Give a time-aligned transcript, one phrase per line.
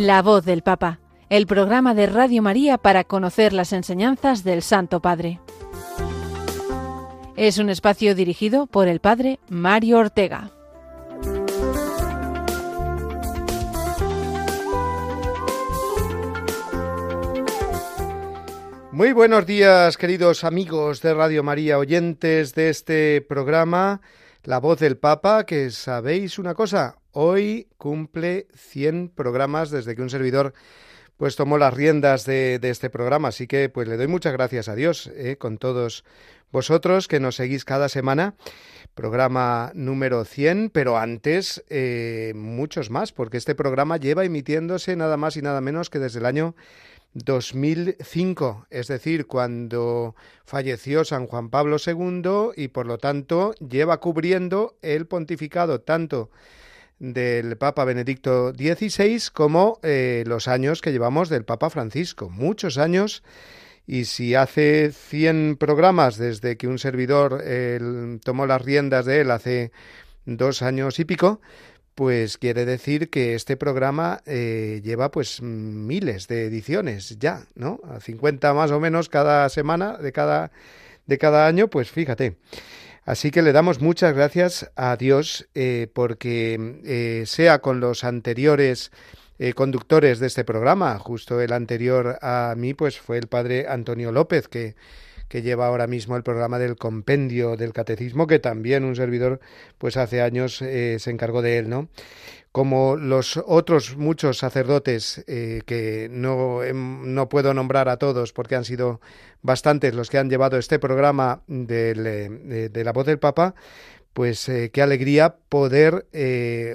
[0.00, 0.98] La voz del Papa,
[1.28, 5.40] el programa de Radio María para conocer las enseñanzas del Santo Padre.
[7.36, 10.52] Es un espacio dirigido por el Padre Mario Ortega.
[18.90, 24.00] Muy buenos días, queridos amigos de Radio María, oyentes de este programa,
[24.44, 30.10] La voz del Papa, que sabéis una cosa, hoy cumple 100 programas desde que un
[30.10, 30.54] servidor
[31.16, 34.74] pues tomó las riendas de, este programa, así que pues le doy muchas gracias a
[34.74, 36.02] Dios eh, con todos
[36.50, 38.34] vosotros que nos seguís cada semana.
[38.94, 45.36] Programa número 100, pero antes eh, muchos más, porque este programa lleva emitiéndose nada más
[45.36, 46.54] y nada menos que desde el año
[47.12, 50.14] 2005, es decir, cuando
[50.44, 56.30] falleció San Juan Pablo II y por lo tanto lleva cubriendo el pontificado tanto
[57.00, 63.24] del Papa Benedicto XVI como eh, los años que llevamos del Papa Francisco, muchos años.
[63.84, 67.42] Y si hace 100 programas desde que un servidor
[68.22, 69.72] tomó las riendas de él hace
[70.26, 71.40] dos años y pico,
[72.00, 77.78] pues quiere decir que este programa eh, lleva pues miles de ediciones ya, ¿no?
[77.88, 80.50] A 50 más o menos cada semana de cada,
[81.04, 82.38] de cada año, pues fíjate.
[83.10, 88.92] Así que le damos muchas gracias a Dios eh, porque eh, sea con los anteriores
[89.56, 94.46] conductores de este programa, justo el anterior a mí, pues fue el padre Antonio López,
[94.48, 94.76] que
[95.30, 99.38] que lleva ahora mismo el programa del compendio del catecismo, que también un servidor,
[99.78, 101.88] pues hace años eh, se encargó de él, ¿no?
[102.52, 108.64] Como los otros muchos sacerdotes, eh, que no, no puedo nombrar a todos porque han
[108.64, 109.00] sido
[109.40, 113.54] bastantes los que han llevado este programa de, de la voz del Papa,
[114.12, 116.08] pues eh, qué alegría poder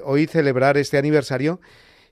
[0.05, 1.59] hoy celebrar este aniversario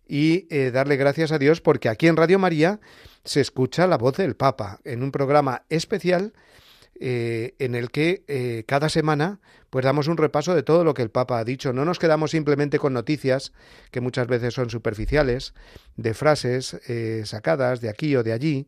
[0.05, 2.81] y darle gracias a Dios porque aquí en Radio María
[3.23, 6.33] se escucha la voz del Papa en un programa especial
[6.99, 9.39] eh, en el que eh, cada semana
[9.71, 11.73] pues damos un repaso de todo lo que el Papa ha dicho.
[11.73, 13.51] No nos quedamos simplemente con noticias,
[13.89, 15.55] que muchas veces son superficiales,
[15.97, 18.67] de frases eh, sacadas de aquí o de allí,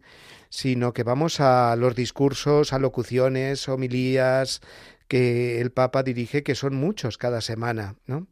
[0.49, 4.61] sino que vamos a los discursos, a locuciones, homilías
[5.07, 7.93] que el Papa dirige, que son muchos cada semana.
[8.07, 8.25] ¿no?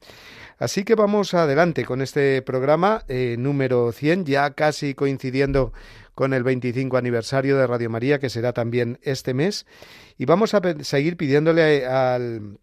[0.58, 3.06] Así que vamos adelante con este programa
[3.38, 5.74] número 100, ya casi coincidiendo
[6.16, 9.66] con el 25 aniversario de Radio María, que será también este mes.
[10.18, 12.60] Y vamos a seguir pidiéndole al,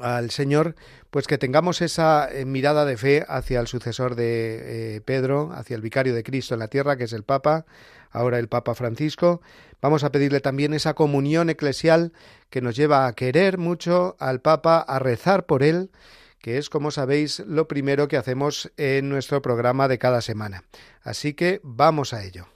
[0.00, 0.74] al Señor,
[1.10, 5.76] pues que tengamos esa eh, mirada de fe hacia el sucesor de eh, Pedro, hacia
[5.76, 7.66] el vicario de Cristo en la tierra, que es el Papa,
[8.10, 9.40] ahora el Papa Francisco.
[9.80, 12.12] Vamos a pedirle también esa comunión eclesial
[12.50, 15.90] que nos lleva a querer mucho al Papa, a rezar por él,
[16.38, 20.64] que es, como sabéis, lo primero que hacemos en nuestro programa de cada semana.
[21.02, 22.55] Así que vamos a ello.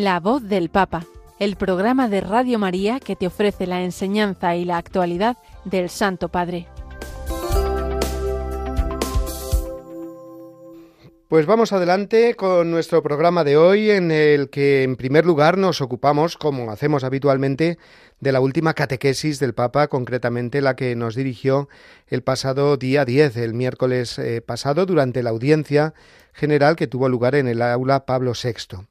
[0.00, 1.04] La voz del Papa,
[1.40, 6.28] el programa de Radio María que te ofrece la enseñanza y la actualidad del Santo
[6.28, 6.68] Padre.
[11.26, 15.80] Pues vamos adelante con nuestro programa de hoy en el que en primer lugar nos
[15.80, 17.76] ocupamos, como hacemos habitualmente,
[18.20, 21.68] de la última catequesis del Papa, concretamente la que nos dirigió
[22.06, 25.92] el pasado día 10, el miércoles eh, pasado, durante la audiencia
[26.34, 28.86] general que tuvo lugar en el aula Pablo VI.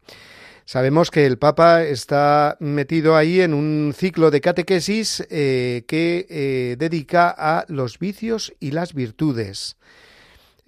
[0.67, 6.75] Sabemos que el Papa está metido ahí en un ciclo de catequesis eh, que eh,
[6.77, 9.77] dedica a los vicios y las virtudes.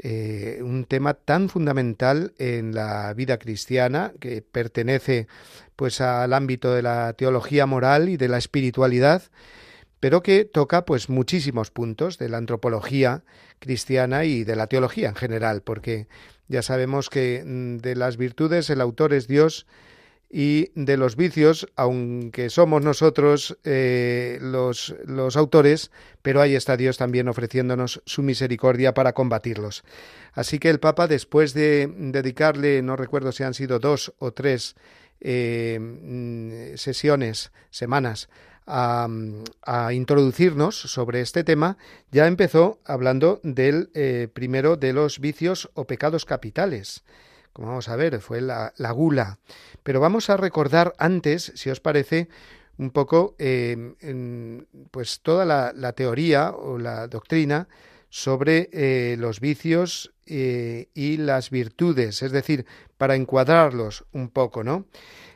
[0.02, 5.28] Eh, un tema tan fundamental en la vida cristiana que pertenece
[5.76, 9.24] pues al ámbito de la teología moral y de la espiritualidad
[10.00, 13.24] pero que toca pues muchísimos puntos de la antropología
[13.60, 16.08] cristiana y de la teología en general, porque
[16.50, 19.66] ya sabemos que mm, de las virtudes el autor es Dios
[20.32, 25.92] y de los vicios, aunque somos nosotros eh, los, los autores,
[26.22, 29.84] pero ahí está Dios también ofreciéndonos su misericordia para combatirlos.
[30.34, 34.76] Así que el Papa, después de dedicarle, no recuerdo si han sido dos o tres
[35.22, 38.30] eh, mm, sesiones, semanas,
[38.70, 41.78] a, introducirnos sobre este tema,
[42.12, 47.04] ya empezó hablando del eh, primero de los vicios o pecados capitales.
[47.52, 49.40] Como vamos a ver, fue la, gula.
[49.84, 52.30] Pero vamos a recordar antes, si os parece,
[52.78, 53.94] un poco eh,
[54.92, 57.68] pues toda la, teoría o la doctrina
[58.10, 62.68] sobre eh, los vicios y las virtudes, es decir,
[63.00, 64.86] para encuadrarlos un poco, ¿no?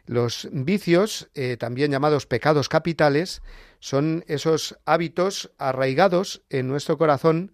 [0.05, 3.41] Los vicios, eh, también llamados pecados capitales,
[3.79, 7.53] son esos hábitos arraigados en nuestro corazón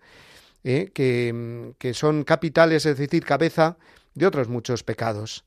[0.63, 3.77] eh, que, que, son capitales, es decir, cabeza
[4.15, 5.45] de otros muchos pecados.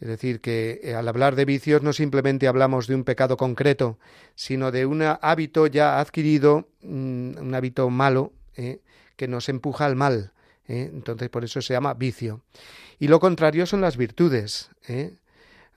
[0.00, 3.98] Es decir, que eh, al hablar de vicios no simplemente hablamos de un pecado concreto,
[4.34, 8.32] sino de un hábito ya adquirido, mm, un hábito malo,
[9.16, 10.32] que nos empuja al mal.
[10.66, 12.42] Entonces, por eso se llama vicio.
[12.98, 14.68] Y lo contrario son las virtudes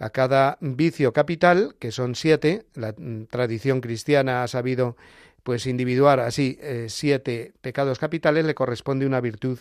[0.04, 4.98] a cada vicio capital, que son siete, la mm, tradición cristiana ha sabido
[5.44, 9.60] pues individuar así eh, siete pecados capitales, le corresponde una virtud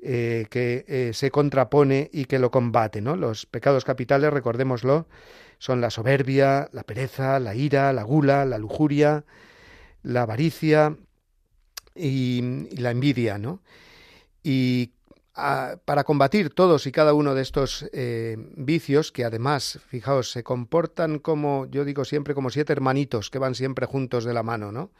[0.00, 3.00] eh, que eh, se contrapone y que lo combate.
[3.00, 3.16] ¿no?
[3.16, 5.08] Los pecados capitales, recordémoslo,
[5.58, 9.24] son la soberbia, la pereza, la ira, la gula, la lujuria,
[10.02, 10.96] la avaricia
[11.96, 13.38] y, y la envidia.
[13.38, 13.60] ¿no?
[14.44, 14.92] Y
[15.84, 21.18] para combatir todos y cada uno de estos eh, vicios, que además, fijaos, se comportan
[21.18, 24.90] como, yo digo siempre, como siete hermanitos que van siempre juntos de la mano, ¿no?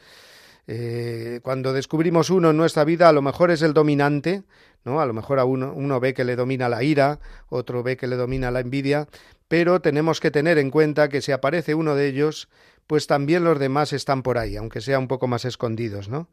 [0.70, 4.44] Eh, cuando descubrimos uno en nuestra vida, a lo mejor es el dominante,
[4.84, 5.00] ¿no?
[5.00, 7.18] A lo mejor a uno, uno ve que le domina la ira,
[7.48, 9.08] otro ve que le domina la envidia,
[9.48, 12.48] pero tenemos que tener en cuenta que si aparece uno de ellos,
[12.86, 16.28] pues también los demás están por ahí, aunque sea un poco más escondidos, ¿no?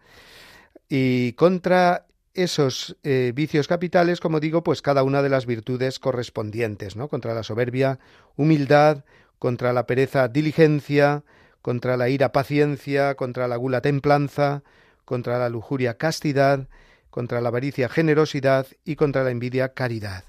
[0.90, 2.05] Y contra
[2.36, 7.08] esos eh, vicios capitales, como digo, pues cada una de las virtudes correspondientes, ¿no?
[7.08, 8.00] Contra la soberbia,
[8.36, 9.04] humildad,
[9.40, 11.24] contra la pereza, diligencia,
[11.62, 14.64] contra la ira, paciencia, contra la gula, templanza,
[15.04, 16.68] contra la lujuria, castidad,
[17.10, 20.26] contra la avaricia, generosidad y contra la envidia, caridad.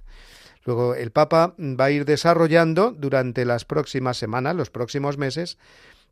[0.65, 5.59] Luego el Papa va a ir desarrollando durante las próximas semanas, los próximos meses,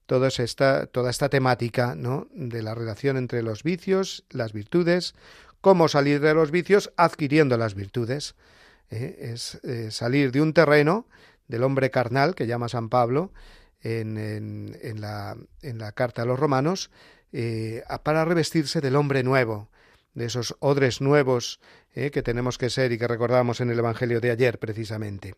[0.07, 2.29] toda esta, toda esta temática ¿no?
[2.33, 5.15] de la relación entre los vicios, las virtudes,
[5.65, 8.35] cómo salir de los vicios adquiriendo las virtudes.
[8.91, 9.31] ¿eh?
[9.33, 11.09] es eh, salir de un terreno
[11.49, 13.33] del hombre carnal, que llama San Pablo
[13.81, 14.71] en,
[15.01, 16.91] la, carta a los romanos,
[17.33, 19.71] eh, para revestirse del hombre nuevo,
[20.13, 21.61] de esos odres nuevos
[21.95, 25.35] que tenemos que ser y que recordamos en el Evangelio de ayer precisamente.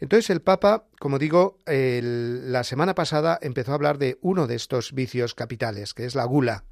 [0.00, 4.92] Entonces el Papa, como digo, la semana pasada empezó a hablar de uno de estos
[4.92, 6.64] vicios capitales, que es la gula.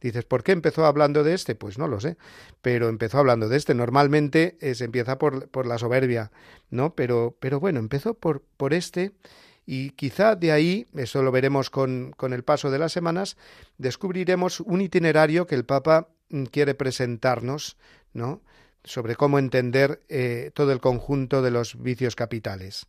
[0.00, 1.54] Dices, ¿por qué empezó hablando de este?
[1.54, 2.16] Pues no lo sé,
[2.60, 3.74] pero empezó hablando de este.
[3.74, 6.30] Normalmente eh, se empieza por, por, la soberbia,
[6.70, 6.94] ¿no?
[6.94, 9.12] Pero, pero bueno, empezó por, por este
[9.66, 13.36] y quizá de ahí, eso lo veremos con, con el paso de las semanas,
[13.78, 17.76] descubriremos un itinerario que el Papa mm, quiere presentarnos,
[18.12, 18.42] ¿no?
[18.86, 22.86] Sobre cómo entender eh, todo el conjunto de los vicios capitales.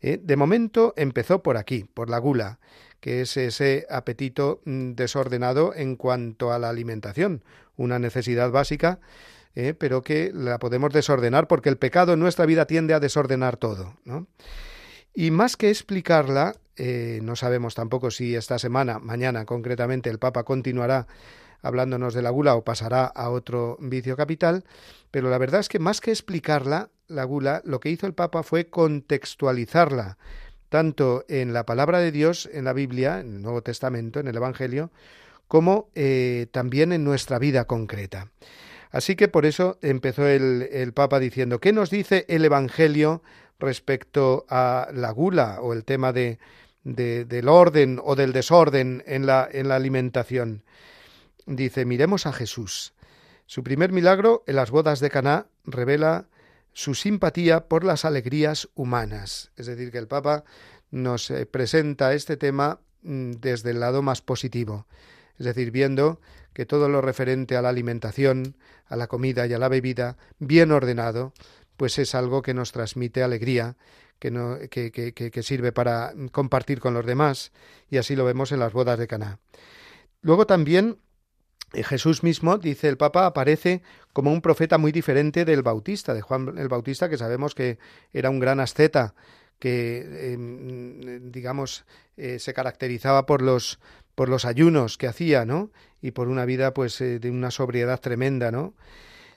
[0.00, 2.60] Eh, de momento empezó por aquí, por la gula,
[3.00, 7.42] que es ese apetito mm, desordenado en cuanto a la alimentación,
[7.76, 9.00] una necesidad básica,
[9.54, 13.56] eh, pero que la podemos desordenar porque el pecado en nuestra vida tiende a desordenar
[13.56, 13.96] todo.
[15.14, 16.54] Y más que explicarla,
[17.22, 21.08] no sabemos tampoco si esta semana, mañana concretamente, el Papa continuará
[21.62, 24.64] hablándonos de la gula o pasará a otro vicio capital,
[25.10, 28.42] pero la verdad es que más que explicarla, la gula, lo que hizo el Papa
[28.42, 30.18] fue contextualizarla
[30.68, 34.36] tanto en la palabra de Dios, en la Biblia, en el Nuevo Testamento, en el
[34.36, 34.90] Evangelio,
[35.46, 38.30] como eh, también en nuestra vida concreta.
[38.90, 43.22] Así que por eso empezó el, Papa diciendo, ¿qué nos dice el Evangelio
[43.58, 46.38] respecto a la gula o el tema de,
[46.84, 50.62] del orden o del desorden en la, en la alimentación?
[51.48, 52.92] Dice, miremos a Jesús.
[53.46, 56.28] Su primer milagro en las bodas de Caná revela
[56.74, 59.50] su simpatía por las alegrías humanas.
[59.56, 60.44] Es decir, que el Papa
[60.90, 64.86] nos eh, presenta este tema mm, desde el lado más positivo,
[65.38, 66.20] es decir, viendo
[66.52, 68.54] que todo lo referente a la alimentación,
[68.86, 71.32] a la comida y a la bebida, bien ordenado,
[71.78, 73.76] pues es algo que nos transmite alegría,
[74.18, 77.52] que, no, que, que, que sirve para compartir con los demás,
[77.88, 79.38] y así lo vemos en las bodas de Caná.
[80.20, 80.98] Luego también
[81.72, 83.82] Jesús mismo, dice el Papa, aparece
[84.12, 87.78] como un profeta muy diferente del Bautista, de Juan el Bautista, que sabemos que
[88.12, 89.14] era un gran asceta,
[89.58, 91.84] que, em, digamos,
[92.16, 93.80] eh, se caracterizaba por los,
[94.14, 95.70] por los ayunos que hacía, ¿no?
[96.00, 98.74] Y por una vida, pues, eh, de una sobriedad tremenda, ¿no?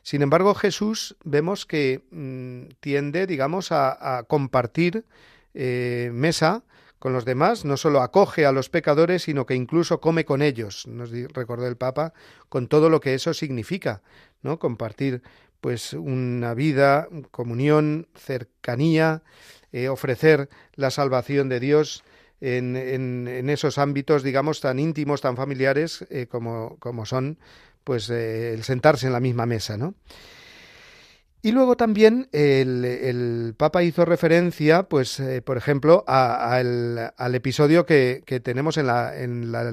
[0.03, 5.05] Sin embargo, Jesús vemos que mm, tiende, digamos, a, compartir
[5.53, 6.63] mesa
[7.01, 10.85] con los demás, no solo acoge a los pecadores, sino que incluso come con ellos,
[10.85, 12.13] nos recordó el Papa,
[12.47, 14.03] con todo lo que eso significa,
[14.43, 14.59] ¿no?
[14.59, 15.23] Compartir
[15.61, 19.23] pues una vida, comunión, cercanía,
[19.71, 22.03] eh, ofrecer la salvación de Dios
[22.39, 27.39] en, en, esos ámbitos, digamos, tan íntimos, tan familiares eh, como, como, son
[27.83, 29.95] pues eh, el sentarse en la misma mesa, ¿no?
[31.43, 38.77] Y luego también el, Papa hizo referencia, pues, eh, por ejemplo, al episodio que, tenemos
[38.77, 39.71] en la, en la,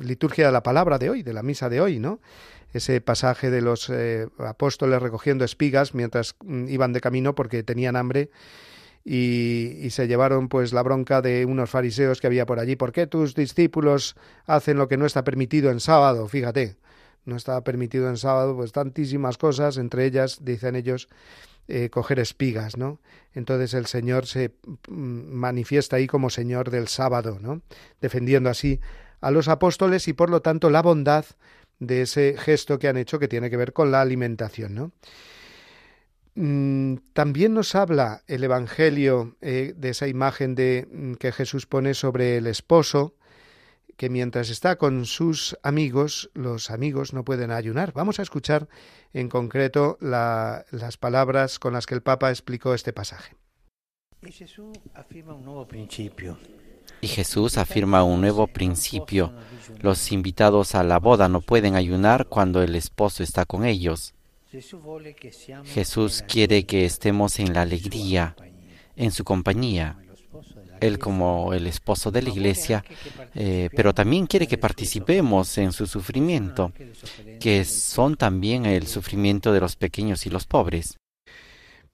[0.00, 2.20] liturgia de la palabra de hoy, de la misa de hoy, ¿no?
[2.72, 7.96] Ese pasaje de los eh, apóstoles recogiendo espigas mientras mm, iban de camino porque tenían
[7.96, 8.30] hambre
[9.04, 12.76] y, y, se llevaron pues la bronca de unos fariseos que había por allí.
[12.76, 14.16] ¿Por qué tus discípulos
[14.46, 16.28] hacen lo que no está permitido en sábado?
[16.28, 16.76] Fíjate
[17.24, 21.08] no estaba permitido en sábado, pues tantísimas cosas, entre ellas, dicen ellos,
[21.68, 23.00] eh, coger espigas, ¿no?
[23.34, 24.54] Entonces el Señor se
[24.88, 27.62] mm, manifiesta ahí como Señor del sábado, ¿no?
[28.00, 28.80] Defendiendo así
[29.20, 31.24] a los apóstoles y por lo tanto la bondad
[31.78, 34.92] de ese gesto que han hecho que tiene que ver con la alimentación, ¿no?
[36.34, 41.94] Mm, también nos habla el Evangelio eh, de esa imagen de mm, que Jesús pone
[41.94, 43.14] sobre el esposo,
[44.02, 47.92] que mientras está con sus amigos, los amigos no pueden ayunar.
[47.92, 48.68] Vamos a escuchar
[49.12, 53.36] en concreto las palabras con las que el Papa explicó este pasaje.
[54.26, 54.76] Y Jesús
[57.56, 59.32] afirma un nuevo principio.
[59.78, 64.14] Los invitados a la boda no pueden ayunar cuando el esposo está con ellos.
[65.64, 68.34] Jesús quiere que estemos en la alegría,
[68.96, 69.96] en su compañía
[70.82, 72.84] él como el esposo de la iglesia,
[73.34, 76.72] eh, pero también quiere que participemos en su sufrimiento,
[77.40, 80.96] que son también el sufrimiento de los pequeños y los pobres.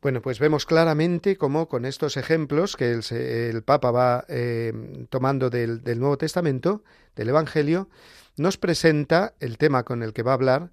[0.01, 4.73] Bueno, pues vemos claramente cómo con estos ejemplos que el, Papa va eh,
[5.11, 6.83] tomando del, Nuevo Testamento,
[7.15, 7.89] del Evangelio,
[8.37, 10.71] nos presenta el tema con el que va a hablar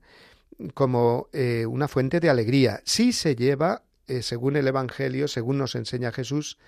[0.73, 2.81] como eh, una fuente de alegría.
[2.85, 3.81] Si se lleva,
[4.21, 6.59] según el Evangelio, según nos enseña Jesús,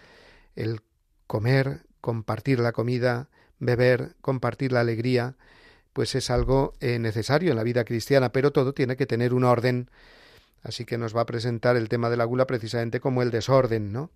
[0.56, 0.82] el
[1.28, 3.30] comer, compartir la comida,
[3.60, 5.36] beber, compartir la alegría,
[5.94, 9.44] pues es algo eh, necesario en la vida cristiana, pero todo tiene que tener un
[9.44, 9.90] orden.
[10.64, 13.92] Así que nos va a presentar el tema de la gula precisamente como el desorden,
[13.92, 14.12] ¿no?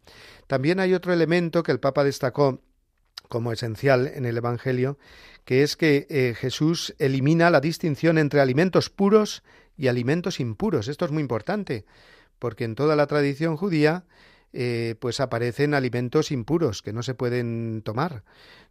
[0.47, 2.61] También hay otro elemento que el Papa destacó
[3.29, 4.97] como esencial en el Evangelio,
[5.45, 9.43] que es que eh, Jesús elimina la distinción entre alimentos puros
[9.77, 10.87] y alimentos impuros.
[10.87, 11.85] Esto es muy importante,
[12.39, 14.03] porque en toda la tradición judía
[14.53, 18.23] eh, pues aparecen alimentos impuros que no se pueden tomar,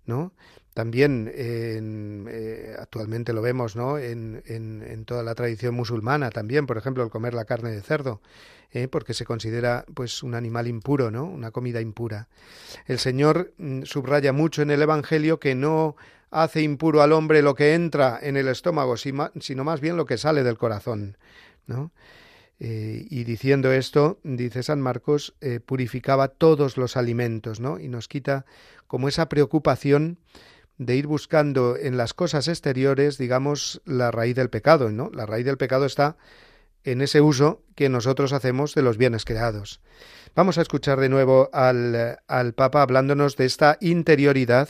[0.05, 0.33] ¿no?
[0.75, 3.99] También eh, actualmente lo vemos, ¿no?
[3.99, 8.21] En, en, toda la tradición musulmana también, por ejemplo, el comer la carne de cerdo,
[8.73, 8.87] ¿eh?
[8.87, 11.25] porque se considera pues un animal impuro, ¿no?
[11.25, 12.29] Una comida impura.
[12.87, 15.97] El Señor mm, subraya mucho en el Evangelio que no
[16.31, 20.19] hace impuro al hombre lo que entra en el estómago, sino más bien lo que
[20.19, 21.17] sale del corazón,
[21.67, 21.91] ¿no?
[22.63, 27.81] Eh, y diciendo esto, dice San Marcos, eh, purificaba todos los alimentos, ¿no?
[27.81, 28.45] Y nos quita
[28.87, 30.19] como esa preocupación
[30.77, 35.11] de ir buscando en las cosas exteriores, digamos, la raíz del pecado, ¿no?
[35.15, 36.19] La raíz del pecado está
[36.85, 39.81] en ese uso que nosotros hacemos de los bienes creados.
[40.35, 44.69] Vamos a escuchar de nuevo al, al Papa hablándonos de esta interioridad,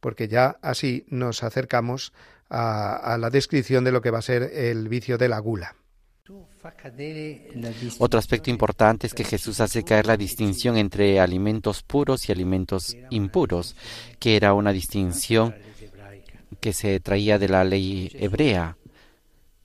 [0.00, 2.12] porque ya así nos acercamos
[2.50, 5.76] a la descripción de lo que va a ser el vicio de la gula.
[7.98, 12.96] Otro aspecto importante es que Jesús hace caer la distinción entre alimentos puros y alimentos
[13.10, 13.76] impuros,
[14.18, 15.54] que era una distinción
[16.60, 18.76] que se traía de la ley hebrea.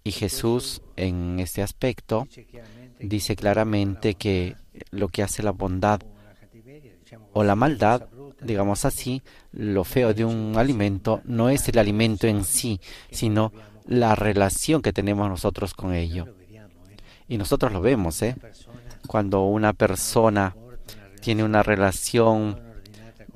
[0.03, 2.27] Y Jesús en este aspecto
[2.99, 4.55] dice claramente que
[4.91, 6.01] lo que hace la bondad
[7.33, 8.07] o la maldad,
[8.41, 12.79] digamos así, lo feo de un alimento no es el alimento en sí,
[13.11, 13.51] sino
[13.85, 16.27] la relación que tenemos nosotros con ello.
[17.27, 18.35] Y nosotros lo vemos, ¿eh?
[19.07, 20.55] Cuando una persona
[21.21, 22.59] tiene una relación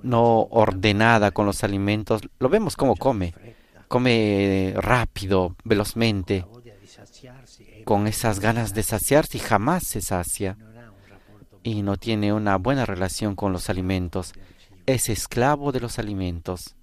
[0.04, 3.34] no ordenada con los alimentos, lo vemos como come.
[3.88, 6.46] Come rápido, velozmente,
[7.86, 10.58] con esas ganas de saciarse y jamás se sacia.
[11.64, 14.34] Y no tiene una buena relación con los alimentos.
[14.86, 16.76] Es esclavo de los alimentos.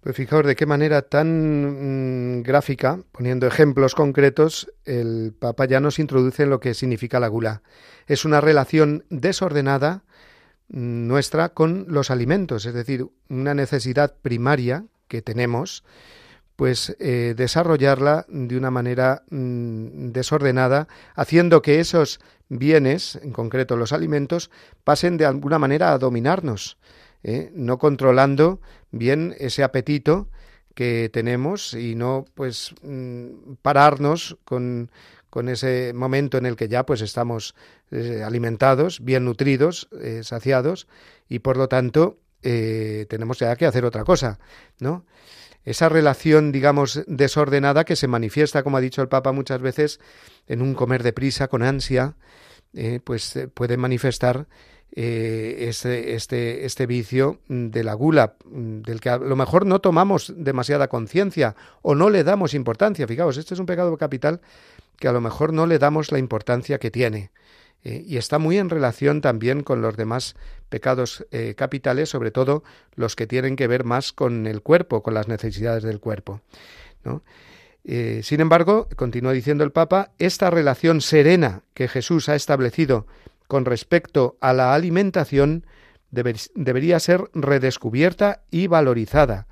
[0.00, 5.98] Pues fijaos de qué manera tan mm, gráfica, poniendo ejemplos concretos, el Papa ya nos
[5.98, 7.62] introduce en lo que significa la gula.
[8.06, 10.02] Es una relación desordenada
[10.68, 15.84] mm, nuestra con los alimentos, es decir, una necesidad primaria que tenemos,
[16.56, 23.92] pues eh, desarrollarla de una manera mm, desordenada, haciendo que esos bienes, en concreto los
[23.92, 24.50] alimentos,
[24.82, 26.78] pasen de alguna manera a dominarnos,
[27.22, 27.50] ¿eh?
[27.54, 28.60] no controlando
[28.90, 30.28] bien ese apetito
[30.74, 34.90] que tenemos y no pues mm, pararnos con,
[35.28, 37.54] con ese momento en el que ya pues estamos
[37.90, 40.86] eh, alimentados, bien nutridos, eh, saciados
[41.28, 44.38] y por lo tanto tenemos ya que hacer otra cosa,
[44.78, 45.04] ¿no?
[45.62, 50.00] Esa relación, digamos, desordenada que se manifiesta, como ha dicho el Papa muchas veces,
[50.46, 52.16] en un comer deprisa, con ansia,
[53.04, 54.46] pues puede manifestar
[54.92, 56.16] eh, este,
[56.64, 61.94] este, vicio de la gula, del que a lo mejor no tomamos demasiada conciencia o
[61.94, 63.06] no le damos importancia.
[63.06, 64.40] Fijaos, este es un pecado capital
[64.98, 67.30] que a lo mejor no le damos la importancia que tiene.
[67.84, 70.34] Eh, y está muy en relación también con los demás
[70.68, 72.64] pecados eh, capitales, sobre todo
[72.96, 76.40] los que tienen que ver más con el cuerpo, con las necesidades del cuerpo.
[77.84, 83.06] sin embargo, continúa diciendo el Papa, esta relación serena que Jesús ha establecido
[83.50, 85.66] con respecto a la alimentación
[86.12, 89.48] debería ser redescubierta y valorizada,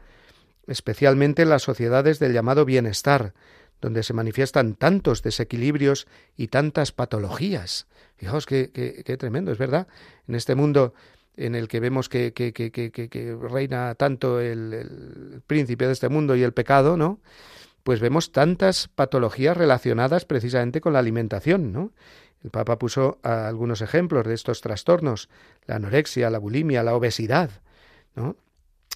[0.69, 3.35] especialmente en las sociedades del llamado bienestar,
[3.81, 7.89] donde se manifiestan tantos desequilibrios y tantas patologías.
[8.15, 9.89] Fijaos qué, tremendo, es verdad.
[10.29, 10.95] En este mundo
[11.37, 16.45] en el que vemos que, que reina tanto el, el, príncipe de este mundo y
[16.45, 17.19] el pecado, ¿no?
[17.89, 21.93] Pues vemos tantas patologías relacionadas precisamente con la alimentación, ¿no?
[22.45, 25.31] El Papa puso algunos ejemplos de estos trastornos,
[25.65, 27.49] la anorexia, la bulimia, la obesidad,
[28.15, 28.37] ¿no?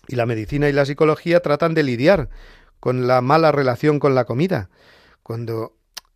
[0.08, 2.28] Y la medicina y la psicología tratan de lidiar
[2.80, 4.68] con la mala relación con la comida,
[5.22, 5.72] cuando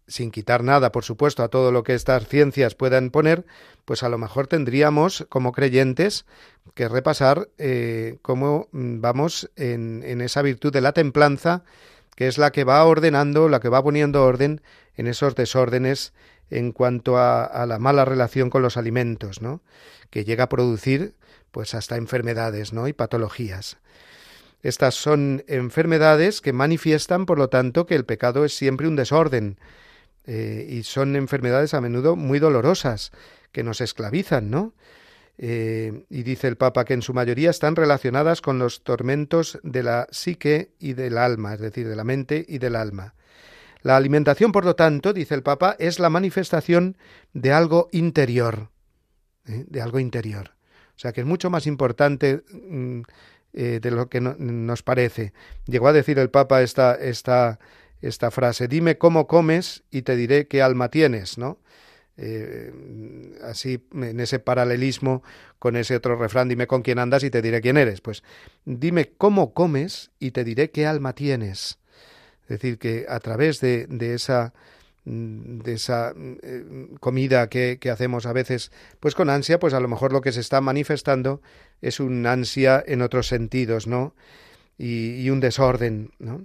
[0.06, 3.46] sin quitar nada, por supuesto, a todo lo que estas ciencias puedan poner,
[3.86, 6.26] pues a lo mejor tendríamos como creyentes
[6.74, 11.64] que repasar eh, cómo vamos en, en esa virtud de la templanza,
[12.16, 14.62] que es la que va ordenando, la que va poniendo orden
[14.96, 16.12] en esos desórdenes
[16.50, 19.62] en cuanto a, la mala relación con los alimentos, ¿no?
[20.10, 21.14] que llega a producir
[21.50, 22.88] pues hasta enfermedades ¿no?
[22.88, 23.78] y patologías.
[24.62, 29.58] Estas son enfermedades que manifiestan, por lo tanto, que el pecado es siempre un desorden
[30.26, 33.12] eh, y son enfermedades a menudo muy dolorosas
[33.52, 34.72] que nos esclavizan, ¿no?
[35.38, 39.82] Eh, y dice el Papa que en su mayoría están relacionadas con los tormentos de
[39.82, 43.14] la psique y del alma, es decir, de la mente y del alma.
[43.82, 46.96] La alimentación, por lo tanto, dice el Papa, es la manifestación
[47.34, 48.70] de algo interior,
[49.46, 49.64] ¿eh?
[49.68, 50.52] de algo interior.
[50.96, 53.02] O sea que es mucho más importante mm,
[53.52, 55.34] eh, de lo que nos parece.
[55.66, 57.58] Llegó a decir el Papa esta, esta,
[58.00, 61.58] esta frase, dime cómo comes y te diré qué alma tienes, ¿no?
[62.18, 62.72] Eh,
[63.42, 65.22] así en ese paralelismo
[65.58, 68.00] con ese otro refrán, dime con quién andas y te diré quién eres.
[68.00, 68.22] Pues
[68.64, 71.78] dime cómo comes y te diré qué alma tienes.
[72.42, 74.54] Es decir, que a través de, de esa
[75.08, 79.86] de esa eh, comida que, que, hacemos a veces pues con ansia, pues a lo
[79.86, 81.40] mejor lo que se está manifestando
[81.80, 84.16] es un ansia en otros sentidos, ¿no?
[84.78, 86.44] Y, y un desorden, ¿no?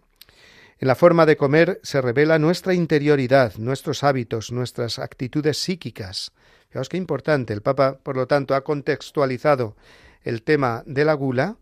[0.82, 6.32] En la forma de comer se revela nuestra interioridad, nuestros hábitos, nuestras actitudes psíquicas.
[6.70, 7.54] Fijaos qué importante.
[7.54, 9.76] El Papa, por lo tanto, ha contextualizado
[10.24, 11.58] el tema de la gula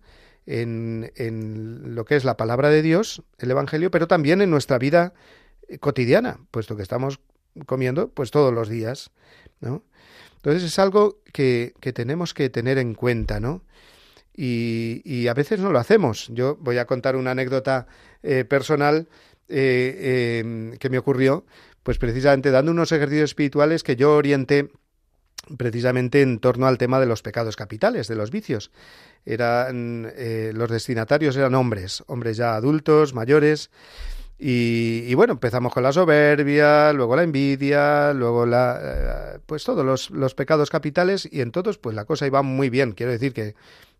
[0.45, 1.11] en,
[1.93, 5.13] lo que es la palabra de Dios, el Evangelio, pero también en nuestra vida
[5.81, 7.19] cotidiana, puesto que estamos
[7.65, 9.11] comiendo pues todos los días,
[9.59, 9.83] ¿no?
[10.37, 13.63] Entonces es algo que, que tenemos que tener en cuenta, ¿no?
[14.35, 16.29] Y, a veces no lo hacemos.
[16.33, 17.87] Yo voy a contar una anécdota
[18.23, 19.07] eh, personal
[19.49, 21.45] eh, eh, que me ocurrió,
[21.83, 24.71] pues precisamente dando unos ejercicios espirituales que yo orienté
[25.57, 28.71] precisamente en torno al tema de los pecados capitales, de los vicios.
[29.25, 30.03] Eran
[30.53, 33.69] los destinatarios eran hombres, hombres ya adultos, mayores.
[34.41, 40.33] Y, bueno, empezamos con la soberbia, luego la envidia, luego la, pues todos los, los,
[40.33, 42.93] pecados capitales y en todos pues la cosa iba muy bien.
[42.93, 43.55] Quiero decir que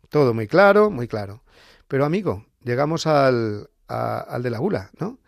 [0.09, 1.43] todo muy claro, muy claro.
[1.87, 5.19] Pero amigo, llegamos al, al de la gula, ¿no?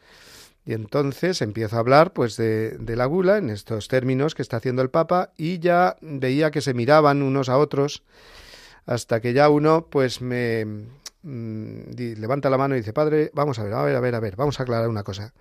[0.64, 4.58] Y entonces empiezo a hablar pues de, de, la gula en estos términos que está
[4.58, 8.04] haciendo el Papa y ya veía que se miraban unos a otros
[8.86, 10.66] hasta que ya uno pues me
[11.24, 14.20] mm, levanta la mano y dice, padre, vamos a ver, a ver, a ver, a
[14.20, 15.34] ver, vamos a aclarar una cosa.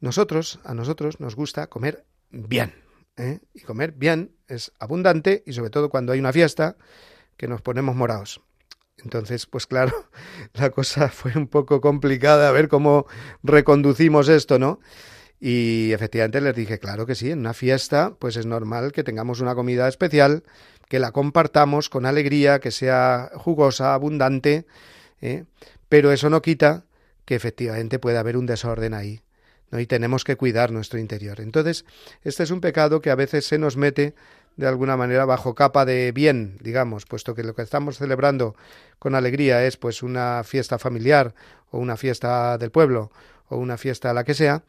[0.00, 2.74] Nosotros, a nosotros nos gusta comer bien.
[3.16, 3.40] ¿eh?
[3.54, 6.76] Y comer bien es abundante y sobre todo cuando hay una fiesta
[7.36, 8.40] que nos ponemos morados.
[9.02, 9.92] Entonces, pues claro,
[10.54, 13.06] la cosa fue un poco complicada a ver cómo
[13.42, 14.80] reconducimos esto, ¿no?
[15.38, 19.40] Y efectivamente les dije, claro que sí, en una fiesta, pues es normal que tengamos
[19.40, 20.44] una comida especial,
[20.88, 24.66] que la compartamos con alegría, que sea jugosa, abundante,
[25.20, 25.44] ¿eh?
[25.88, 26.84] pero eso no quita
[27.26, 29.20] que efectivamente pueda haber un desorden ahí.
[29.70, 29.80] ¿no?
[29.80, 31.40] Y tenemos que cuidar nuestro interior.
[31.40, 31.84] Entonces,
[32.22, 34.14] este es un pecado que a veces se nos mete
[34.56, 38.56] de alguna manera bajo capa de bien, digamos, puesto que lo que estamos celebrando
[38.98, 41.34] con alegría es pues una fiesta familiar
[41.70, 43.10] o una fiesta del pueblo
[43.48, 44.62] o una fiesta la que sea,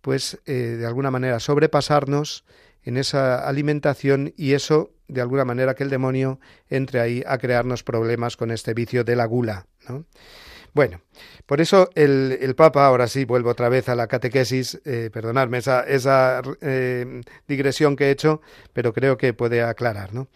[0.00, 2.44] pues eh, de alguna manera sobrepasarnos
[2.82, 7.82] en esa alimentación y eso de alguna manera que el demonio entre ahí a crearnos
[7.82, 9.66] problemas con este vicio de la gula.
[9.88, 10.04] ¿no?
[10.74, 11.00] Bueno,
[11.46, 15.58] por eso el, el, Papa, ahora sí vuelvo otra vez a la catequesis, eh, perdonadme
[15.58, 15.84] esa,
[16.60, 20.12] eh, digresión que he hecho, pero creo que puede aclarar.
[20.12, 20.26] ¿no?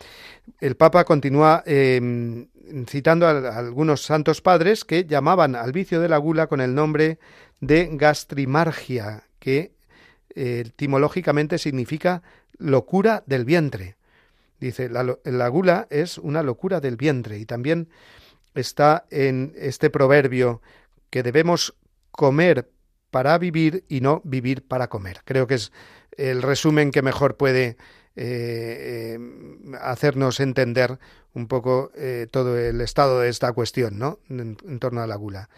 [0.60, 2.46] El Papa continúa eh,
[2.88, 7.18] citando a, algunos santos padres que llamaban al vicio de la gula con el nombre
[7.60, 9.72] de gastrimargia, que
[10.36, 12.22] etimológicamente significa
[12.58, 13.96] locura del vientre.
[14.60, 17.88] Dice, la, la gula es una locura del vientre y también
[18.58, 20.62] está en este proverbio
[21.10, 21.74] que debemos
[22.10, 22.70] comer
[23.10, 25.20] para vivir y no vivir para comer.
[25.24, 25.72] Creo que es
[26.16, 27.76] el resumen que mejor puede
[28.16, 29.18] eh, eh,
[29.80, 30.98] hacernos entender
[31.34, 34.18] un poco eh, todo el estado de esta cuestión, ¿no?
[34.28, 35.48] En, torno a la gula.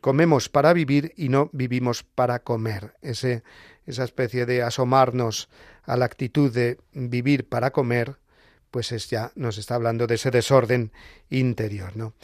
[0.00, 2.94] Comemos para vivir y no vivimos para comer.
[3.02, 3.42] Esa
[3.86, 5.48] especie de asomarnos
[5.82, 8.18] a la actitud de vivir para comer
[8.70, 10.92] pues es ya nos está hablando de ese desorden
[11.28, 12.14] interior, ¿no?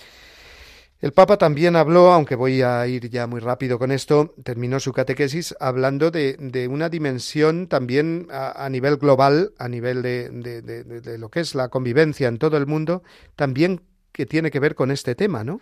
[0.98, 4.94] El Papa también habló, aunque voy a ir ya muy rápido con esto, terminó su
[4.94, 11.18] catequesis hablando de, de una dimensión también a, nivel global, a nivel de, de, de,
[11.18, 13.02] lo que es la convivencia en todo el mundo,
[13.36, 15.60] también que tiene que ver con este tema, ¿no?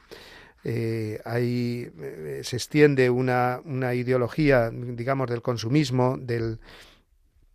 [0.62, 6.60] Eh, ahí eh, se extiende una, una ideología, digamos, del consumismo, del,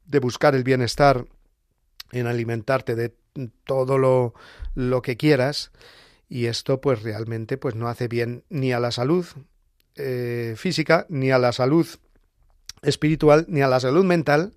[0.06, 1.26] de buscar el bienestar
[2.12, 3.14] en alimentarte de
[3.64, 4.34] todo lo,
[4.76, 5.72] lo que quieras
[6.30, 9.26] y esto pues realmente pues no hace bien ni a la salud
[9.96, 11.88] eh, física ni a la salud
[12.82, 14.54] espiritual ni a la salud mental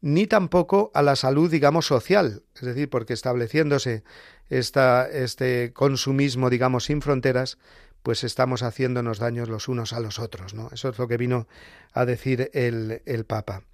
[0.00, 2.42] ni tampoco a la salud digamos social.
[2.54, 4.04] Es decir porque estableciéndose
[4.48, 7.58] esta, este consumismo digamos sin fronteras
[8.06, 10.54] pues estamos haciéndonos daños los unos a los otros.
[10.54, 10.70] ¿no?
[10.72, 11.48] Eso es lo que vino
[11.92, 13.64] a decir el, el Papa.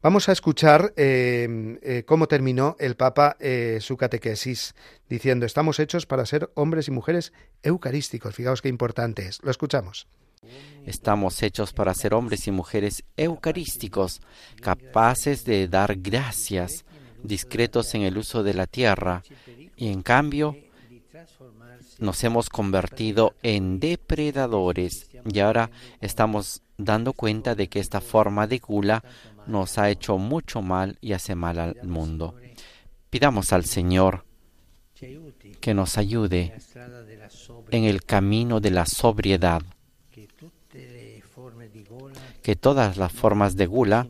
[0.00, 4.74] Vamos a escuchar eh, eh, cómo terminó el Papa eh, su catequesis,
[5.06, 8.34] diciendo, estamos hechos para ser hombres y mujeres eucarísticos.
[8.34, 9.42] Fijaos qué importante es.
[9.42, 10.06] Lo escuchamos.
[10.86, 14.22] Estamos hechos para ser hombres y mujeres eucarísticos,
[14.62, 16.86] capaces de dar gracias,
[17.22, 19.22] discretos en el uso de la tierra,
[19.76, 20.56] y en cambio
[21.98, 28.58] nos hemos convertido en depredadores y ahora estamos dando cuenta de que esta forma de
[28.58, 29.04] gula
[29.46, 32.34] nos ha hecho mucho mal y hace mal al mundo.
[33.10, 34.24] Pidamos al Señor
[35.60, 36.54] que nos ayude
[37.70, 39.62] en el camino de la sobriedad,
[42.42, 44.08] que todas las formas de gula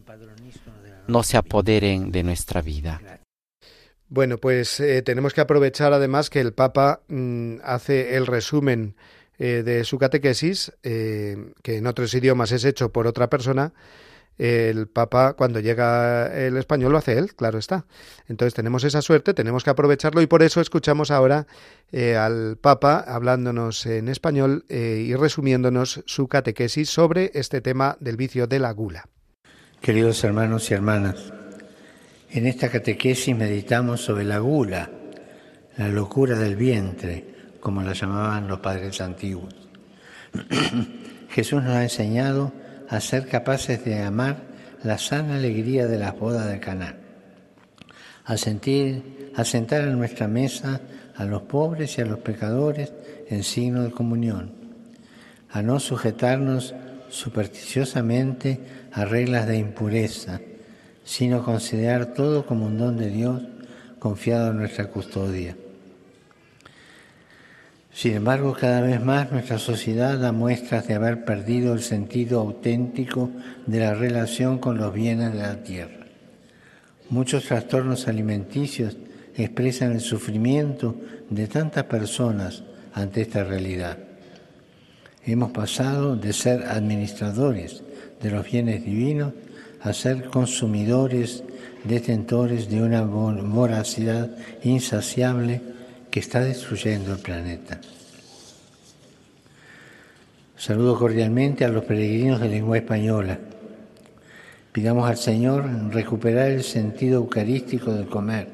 [1.07, 3.24] no se apoderen de nuestra vida.
[4.09, 8.97] Bueno, pues eh, tenemos que aprovechar además que el Papa mmm, hace el resumen
[9.39, 13.73] eh, de su catequesis, eh, que en otros idiomas es hecho por otra persona.
[14.37, 17.87] El Papa, cuando llega el español, lo hace él, claro está.
[18.27, 21.47] Entonces tenemos esa suerte, tenemos que aprovecharlo y por eso escuchamos ahora
[21.93, 28.59] al Papa hablándonos en español y resumiéndonos su catequesis sobre este tema del vicio de
[28.59, 29.09] la gula.
[29.81, 31.33] Queridos hermanos y hermanas,
[32.35, 34.91] en esta catequesis meditamos sobre la gula,
[35.77, 37.25] la locura del vientre,
[37.61, 39.55] como la llamaban los padres antiguos.
[41.31, 42.53] Jesús nos ha enseñado
[42.89, 44.39] a ser capaces de amar
[44.83, 46.97] la sana alegría de las bodas de Caná,
[48.25, 50.81] a sentir, a sentar en nuestra mesa
[51.15, 52.93] a los pobres y a los pecadores
[53.29, 54.53] en signo de comunión,
[55.51, 56.75] a no sujetarnos
[57.11, 58.59] supersticiosamente
[58.91, 60.41] a reglas de impureza,
[61.05, 63.43] sino considerar todo como un don de Dios
[63.99, 65.57] confiado en nuestra custodia.
[67.93, 73.31] Sin embargo, cada vez más nuestra sociedad da muestras de haber perdido el sentido auténtico
[73.67, 76.07] de la relación con los bienes de la tierra.
[77.09, 78.97] Muchos trastornos alimenticios
[79.37, 80.97] expresan el sufrimiento
[81.31, 83.99] de tantas personas ante esta realidad.
[85.25, 87.83] Hemos pasado de ser administradores
[88.21, 89.33] de los bienes divinos
[89.85, 91.45] a ser consumidores,
[91.85, 94.31] detentores de una voracidad
[94.63, 95.61] insaciable
[96.11, 97.79] que está destruyendo el planeta.
[100.57, 103.39] Saludo cordialmente a los peregrinos de lengua española.
[104.73, 108.49] Pidamos al Señor recuperar el sentido eucarístico del comer,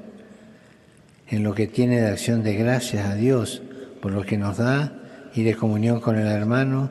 [1.28, 3.62] en lo que tiene de acción de gracias a Dios
[4.02, 4.94] por lo que nos da
[5.32, 6.90] y de comunión con el hermano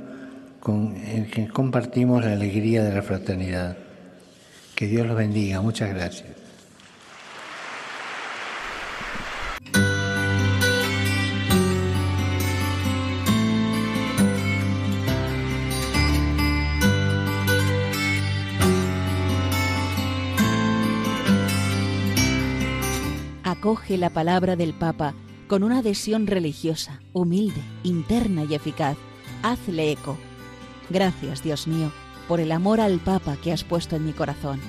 [0.62, 3.89] con que compartimos la alegría de la fraternidad.
[4.80, 5.60] Que Dios los bendiga.
[5.60, 6.30] Muchas gracias.
[23.44, 25.14] acoge la palabra del Papa
[25.50, 28.96] con una adhesión religiosa, humilde, interna y eficaz.
[29.44, 30.18] Hazle eco.
[30.90, 31.92] Gracias, Dios mío,
[32.30, 34.62] por el amor al Papa que has puesto en mi corazón.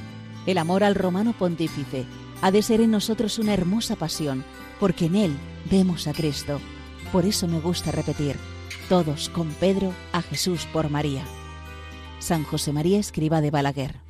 [0.46, 2.06] El amor al romano pontífice
[2.40, 4.44] ha de ser en nosotros una hermosa pasión,
[4.80, 5.36] porque en él
[5.70, 6.58] vemos a Cristo.
[7.12, 8.36] Por eso me gusta repetir,
[8.88, 11.22] todos con Pedro, a Jesús por María.
[12.18, 14.09] San José María Escriba de Balaguer.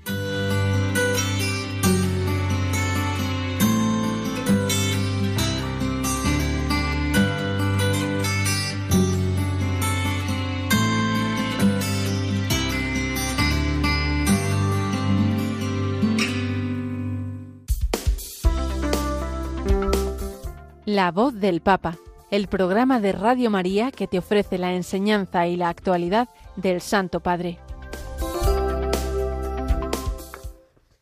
[21.00, 21.96] La voz del Papa,
[22.30, 27.20] el programa de Radio María que te ofrece la enseñanza y la actualidad del Santo
[27.20, 27.58] Padre.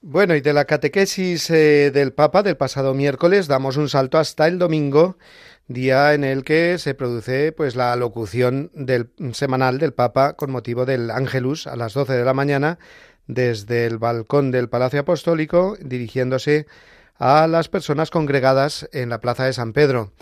[0.00, 4.46] Bueno, y de la catequesis eh, del Papa del pasado miércoles damos un salto hasta
[4.46, 5.18] el domingo,
[5.66, 10.86] día en el que se produce pues la locución del semanal del Papa con motivo
[10.86, 12.78] del Ángelus a las 12 de la mañana
[13.26, 19.52] desde el balcón del Palacio Apostólico dirigiéndose a las personas congregadas en la Plaza de
[19.52, 20.12] San Pedro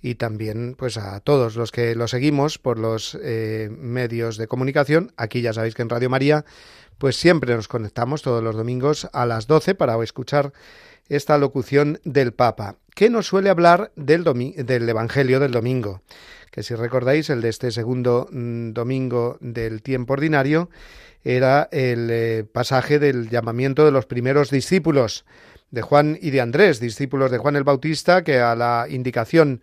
[0.00, 5.12] y también pues a todos los que lo seguimos por los eh, medios de comunicación.
[5.16, 6.44] Aquí ya sabéis que en Radio María
[6.98, 10.52] pues siempre nos conectamos todos los domingos a las 12 para escuchar
[11.08, 16.02] esta locución del Papa, que nos suele hablar del, del Evangelio del domingo,
[16.50, 20.70] que si recordáis el de este segundo mm, domingo del tiempo ordinario
[21.24, 25.24] era el eh, pasaje del llamamiento de los primeros discípulos
[25.74, 29.60] de Juan y de Andrés, discípulos de Juan el Bautista, que a la indicación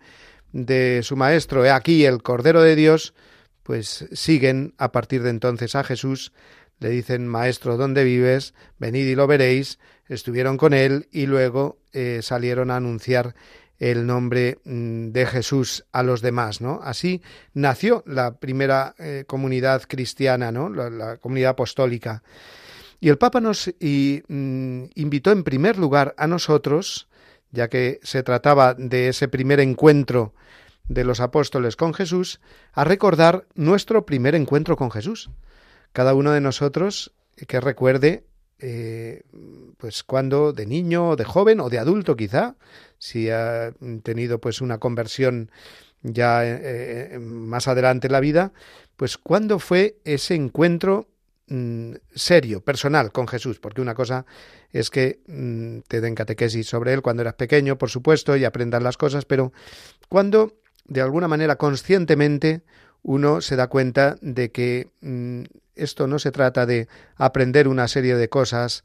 [0.52, 3.14] de su maestro, he aquí el Cordero de Dios,
[3.62, 6.32] pues siguen a partir de entonces a Jesús,
[6.80, 8.54] le dicen, Maestro, ¿dónde vives?
[8.78, 13.34] Venid y lo veréis, estuvieron con él y luego eh, salieron a anunciar
[13.78, 16.80] el nombre mm, de Jesús a los demás, ¿no?
[16.82, 17.22] Así
[17.54, 20.68] nació la primera eh, comunidad cristiana, ¿no?
[20.68, 22.22] la comunidad apostólica.
[23.02, 27.08] Y el Papa nos mm, invitó en primer lugar a nosotros,
[27.50, 30.34] ya que se trataba de ese primer encuentro
[30.86, 32.40] de los apóstoles con Jesús,
[32.72, 35.30] a recordar nuestro primer encuentro con Jesús.
[35.92, 37.10] Cada uno de nosotros
[37.48, 38.22] que recuerde,
[38.60, 39.24] eh,
[39.78, 42.54] pues cuando de niño, de joven o de adulto quizá,
[43.00, 43.72] si ha
[44.04, 45.50] tenido pues una conversión
[46.02, 48.52] ya eh, eh, más adelante en la vida,
[48.94, 51.08] pues cuándo fue ese encuentro
[51.54, 54.24] Mm, serio, personal con Jesús, porque una cosa
[54.72, 58.82] es que mm, te den catequesis sobre él cuando eras pequeño, por supuesto, y aprendas
[58.82, 59.52] las cosas, pero
[60.08, 60.54] cuando
[60.86, 62.62] de alguna manera conscientemente
[63.02, 65.42] uno se da cuenta de que mm,
[65.74, 68.82] esto no se trata de aprender una serie de cosas,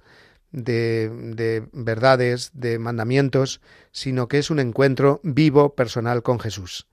[0.51, 3.61] de, de, verdades, de mandamientos,
[3.93, 6.85] sino que es un encuentro vivo, personal con Jesús.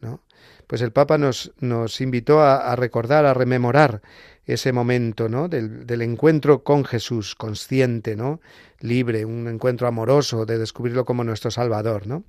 [0.00, 0.24] ¿no?
[0.66, 4.02] Pues el Papa nos, nos invitó a recordar, a rememorar
[4.46, 5.48] ese momento, ¿no?
[5.48, 8.40] Del, encuentro con Jesús, consciente, ¿no?
[8.80, 12.24] Libre, un encuentro amoroso de descubrirlo como nuestro Salvador, ¿no?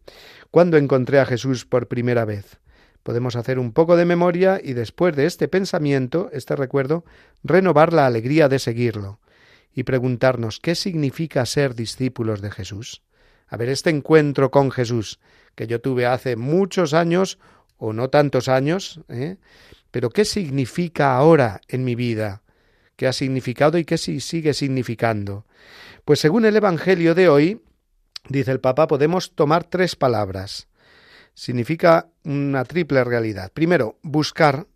[0.52, 2.60] ¿Cuándo encontré a Jesús por primera vez?
[3.04, 7.04] Podemos hacer un poco de memoria y después de este pensamiento, este recuerdo,
[7.44, 9.20] renovar la alegría de seguirlo
[9.74, 13.02] y preguntarnos qué significa ser discípulos de Jesús.
[13.48, 15.20] A ver, este encuentro con Jesús
[15.56, 17.40] que yo tuve hace muchos años
[17.78, 19.38] o no tantos años, ¿eh?
[19.92, 22.42] Pero ¿qué significa ahora en mi vida?
[22.96, 25.46] ¿Qué ha significado y qué sigue significando?
[26.06, 27.62] Pues según el Evangelio de hoy,
[28.30, 30.68] dice el Papa, podemos tomar tres palabras.
[31.34, 33.52] Significa una triple realidad.
[33.54, 34.68] Primero, buscar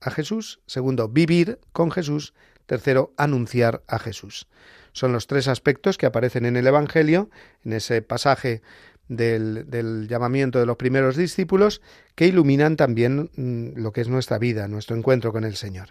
[0.00, 0.60] a Jesús.
[0.66, 2.34] Segundo, vivir con Jesús.
[2.66, 4.46] Tercero, anunciar a Jesús.
[4.92, 7.28] Son los tres aspectos que aparecen en el Evangelio,
[7.64, 8.62] en ese pasaje
[9.08, 11.82] del, llamamiento de los primeros discípulos
[12.14, 15.90] que iluminan también mm, lo que es nuestra vida, nuestro encuentro con el Señor.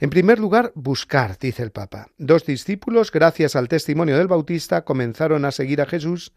[0.00, 2.08] En primer lugar, buscar, dice el Papa.
[2.18, 6.32] Dos discípulos, gracias al testimonio del Bautista, comenzaron a seguir a Jesús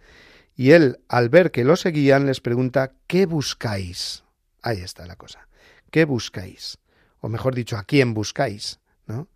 [0.55, 4.23] y él, al ver que lo seguían, les pregunta, ¿qué buscáis?
[4.61, 5.47] Ahí está la cosa.
[5.91, 6.79] ¿Qué buscáis?
[7.19, 9.27] o mejor dicho, a quién buscáis, ¿no?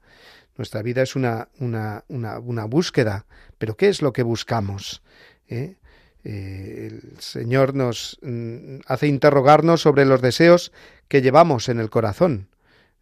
[0.58, 3.26] Nuestra vida es una, una, una, búsqueda,
[3.58, 5.02] pero ¿qué es lo que buscamos?
[5.48, 5.78] ¿Eh?
[6.24, 10.72] Eh, el Señor nos mm, hace interrogarnos sobre los deseos
[11.08, 12.48] que llevamos en el corazón.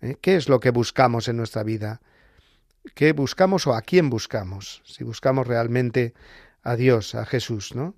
[0.02, 0.16] ¿eh?
[0.22, 2.02] ¿Qué es lo que buscamos en nuestra vida?
[2.96, 4.82] ¿Qué buscamos o a quién buscamos?
[4.86, 6.14] Si buscamos realmente
[6.64, 7.96] a Dios, a Jesús, ¿no?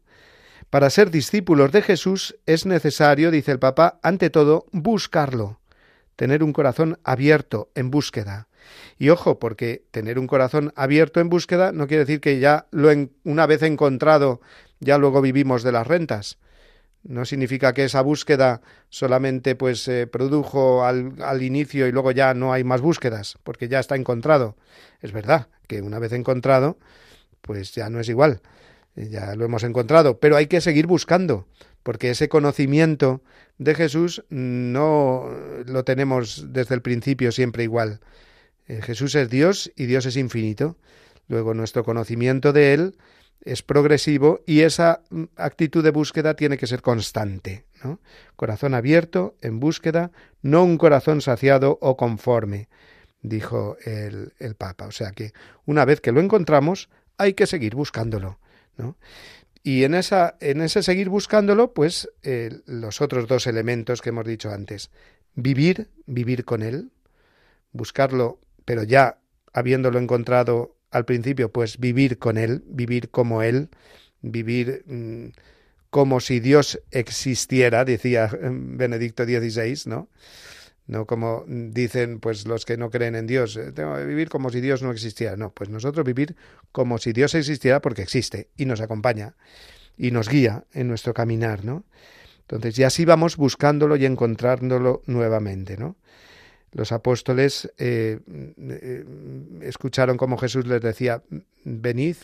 [0.70, 5.60] Para ser discípulos de Jesús es necesario, dice el Papa, ante todo, buscarlo,
[6.16, 8.48] tener un corazón abierto en búsqueda.
[8.98, 12.90] Y ojo, porque tener un corazón abierto en búsqueda no quiere decir que ya lo
[13.24, 14.40] una vez encontrado,
[14.82, 16.38] ya luego vivimos de las rentas.
[17.04, 22.34] No significa que esa búsqueda solamente pues se produjo al, al, inicio y luego ya
[22.34, 24.58] no hay más búsquedas, porque ya está encontrado.
[25.02, 26.78] Es verdad que una vez encontrado,
[27.42, 28.42] pues ya no es igual.
[28.96, 31.48] Eh, ya lo hemos encontrado, pero hay que seguir buscando,
[31.84, 33.22] porque ese conocimiento
[33.58, 35.30] de Jesús no
[35.66, 38.00] lo tenemos desde el principio siempre igual.
[38.68, 40.78] Eh, Jesús es Dios y Dios es infinito.
[41.28, 42.96] Luego nuestro conocimiento de Él
[43.44, 47.66] es progresivo y esa mm, actitud de búsqueda tiene que ser constante.
[47.84, 48.00] ¿no?
[48.36, 52.70] Corazón abierto, en búsqueda, no un corazón saciado o conforme,
[53.22, 54.86] dijo el, el Papa.
[54.86, 55.34] O sea que
[55.66, 58.40] una vez que lo encontramos, hay que seguir buscándolo.
[58.78, 58.98] ¿no?
[59.64, 64.26] Y en, esa, en ese seguir buscándolo, pues eh, los otros dos elementos que hemos
[64.26, 64.90] dicho antes.
[65.36, 66.92] Vivir, vivir con Él,
[67.72, 69.20] buscarlo, pero ya
[69.54, 73.70] habiéndolo encontrado al principio, pues vivir con Él, vivir como Él,
[74.22, 75.28] vivir mm,
[75.90, 80.10] como si Dios existiera, decía mm, Benedicto XVI, ¿no?
[80.88, 84.50] No como dicen pues los que no creen en Dios, eh, tengo que vivir como
[84.50, 85.38] si Dios no existiera.
[85.38, 86.36] No, pues nosotros vivir
[86.72, 89.36] como si Dios existiera porque existe y nos acompaña
[89.98, 91.86] y nos guía en nuestro caminar, ¿no?
[92.42, 95.96] Entonces, y así vamos buscándolo y encontrándolo nuevamente, ¿no?
[96.74, 99.06] Los apóstoles eh, eh,
[99.62, 101.22] escucharon como Jesús les decía,
[101.66, 102.16] venid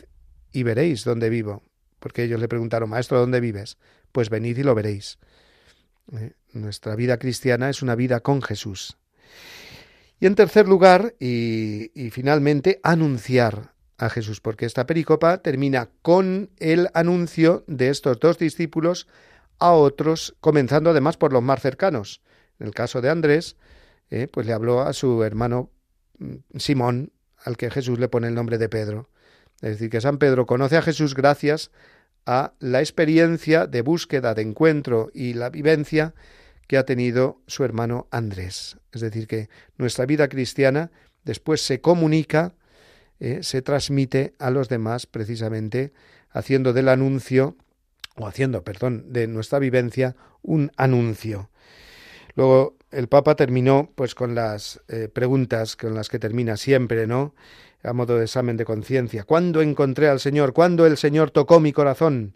[0.53, 1.63] y veréis dónde vivo.
[1.99, 3.77] Porque ellos le preguntaron, Maestro, ¿dónde vives?
[4.11, 5.17] Pues venid y lo veréis.
[6.13, 6.31] ¿Eh?
[6.53, 8.97] Nuestra vida cristiana es una vida con Jesús.
[10.19, 16.49] Y en tercer lugar, y, y, finalmente, anunciar a Jesús, porque esta pericopa termina con
[16.57, 19.07] el anuncio de estos dos discípulos
[19.59, 22.21] a otros, comenzando además por los más cercanos.
[22.59, 23.57] En el caso de Andrés,
[24.09, 25.71] eh, pues le habló a su hermano
[26.19, 27.11] mm, Simón,
[27.43, 29.09] al que Jesús le pone el nombre de Pedro.
[29.61, 31.71] Es decir, que San Pedro conoce a Jesús gracias
[32.25, 36.13] a la experiencia de búsqueda, de encuentro y la vivencia
[36.67, 38.77] que ha tenido su hermano Andrés.
[38.91, 40.91] Es decir, que nuestra vida cristiana
[41.23, 42.53] después se comunica,
[43.19, 45.93] eh, se transmite a los demás precisamente
[46.29, 47.55] haciendo del anuncio,
[48.15, 51.49] o haciendo, perdón, de nuestra vivencia un anuncio.
[52.35, 57.35] Luego el Papa terminó pues con las eh, preguntas con las que termina siempre, ¿no?
[57.83, 59.23] A modo de examen de conciencia.
[59.23, 60.53] ¿Cuándo encontré al Señor?
[60.53, 62.35] ¿Cuándo el Señor tocó mi corazón?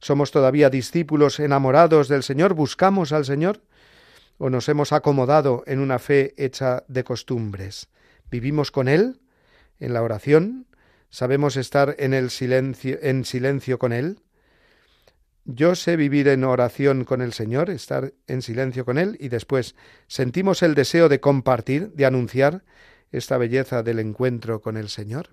[0.00, 2.54] ¿Somos todavía discípulos enamorados del Señor?
[2.54, 3.60] ¿Buscamos al Señor?
[4.38, 7.88] ¿O nos hemos acomodado en una fe hecha de costumbres?
[8.30, 9.20] ¿Vivimos con Él?
[9.80, 10.66] ¿En la oración?
[11.10, 14.20] ¿Sabemos estar en el silencio, en silencio con Él?
[15.50, 19.76] Yo sé vivir en oración con el Señor, estar en silencio con Él y después
[20.06, 22.64] sentimos el deseo de compartir, de anunciar
[23.12, 25.30] esta belleza del encuentro con el Señor.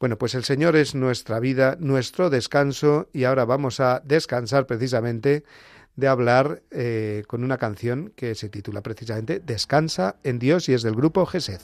[0.00, 5.44] Bueno, pues el Señor es nuestra vida, nuestro descanso y ahora vamos a descansar precisamente
[5.94, 10.82] de hablar eh, con una canción que se titula precisamente Descansa en Dios y es
[10.82, 11.60] del grupo Gesed.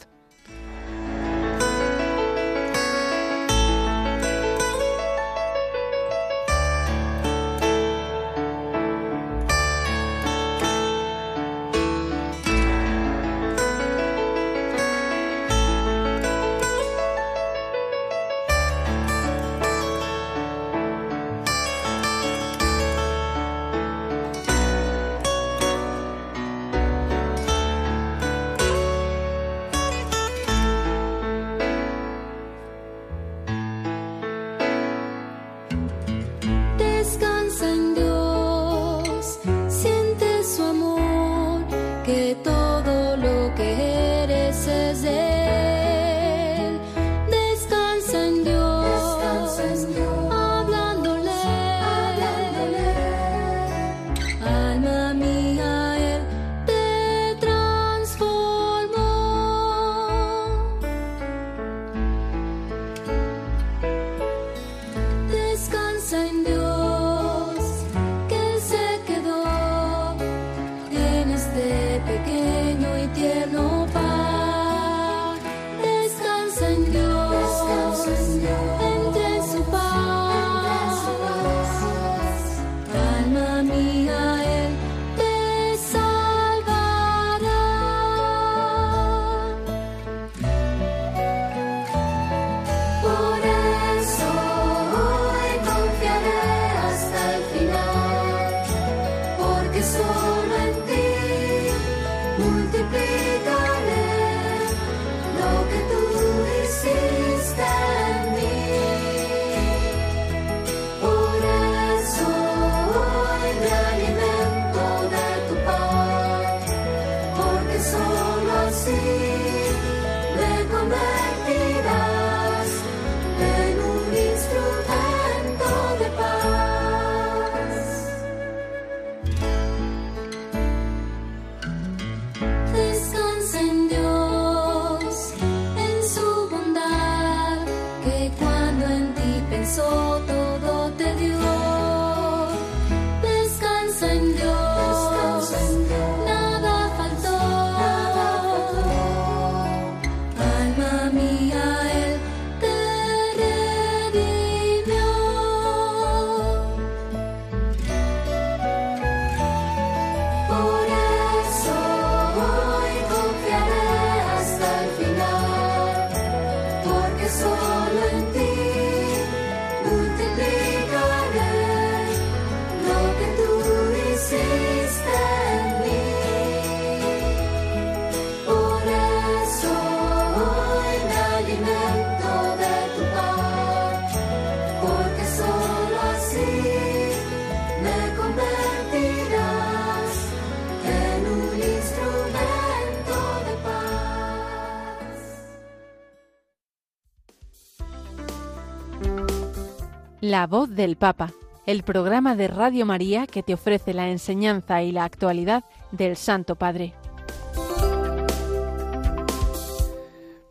[200.29, 201.33] La voz del Papa,
[201.67, 205.63] el programa de Radio María que te ofrece la enseñanza y la actualidad
[205.93, 206.95] del Santo Padre.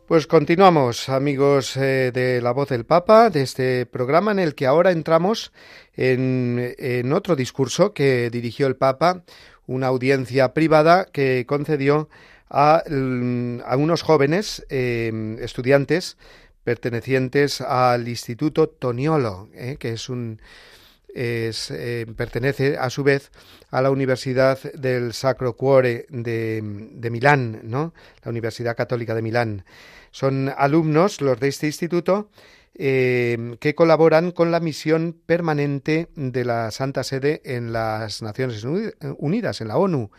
[0.06, 4.64] Pues continuamos, amigos eh, de La Voz del Papa, de este programa en el que
[4.64, 5.52] ahora entramos
[5.94, 9.24] en, otro discurso que dirigió el Papa,
[9.66, 12.08] una audiencia privada que concedió
[12.48, 16.16] a, unos jóvenes eh, estudiantes
[16.66, 20.40] pertenecientes al Instituto Toniolo, eh, que es un
[21.14, 21.72] es,
[22.14, 23.30] pertenece a su vez
[23.70, 27.94] a la Universidad del Sacro Cuore de, de Milán, ¿no?
[28.22, 29.64] la Universidad Católica de Milán.
[30.10, 32.28] Son alumnos, los de este instituto,
[32.78, 39.62] eh, que colaboran con la misión permanente de la Santa Sede en las Naciones Unidas,
[39.62, 40.10] en la ONU.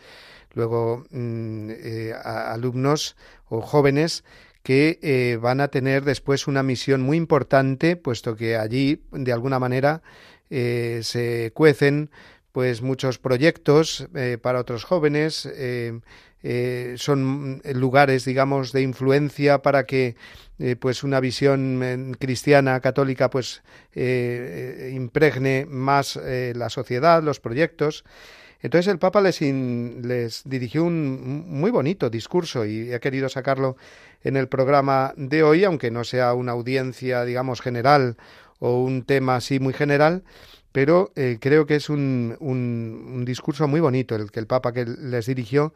[0.54, 3.16] Luego, mm, eh, alumnos
[3.48, 4.24] o jóvenes
[4.68, 9.58] que eh, van a tener después una misión muy importante, puesto que allí, de alguna
[9.58, 10.02] manera,
[10.50, 12.10] se cuecen
[12.52, 14.08] pues muchos proyectos
[14.42, 15.46] para otros jóvenes,
[16.42, 20.14] eh, son lugares, digamos, de influencia para que
[20.60, 23.62] eh, pues una visión eh, cristiana católica pues
[23.94, 28.04] impregne más la sociedad, los proyectos.
[28.60, 33.76] Entonces el Papa les, dirigió un muy bonito discurso y he querido sacarlo
[34.22, 38.16] en el programa de hoy, aunque no sea una audiencia, digamos, general
[38.58, 40.24] o un tema así muy general,
[40.72, 45.26] pero creo que es un, un, discurso muy bonito el que el Papa que les
[45.26, 45.72] dirigió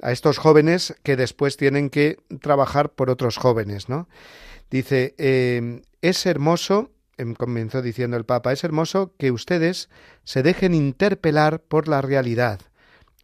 [0.00, 4.08] a estos jóvenes que después tienen que trabajar por otros jóvenes, ¿no?
[4.70, 6.90] Dice, eh, es hermoso,
[7.36, 9.88] comenzó diciendo el Papa, es hermoso que ustedes
[10.24, 12.60] se dejen interpelar por la realidad,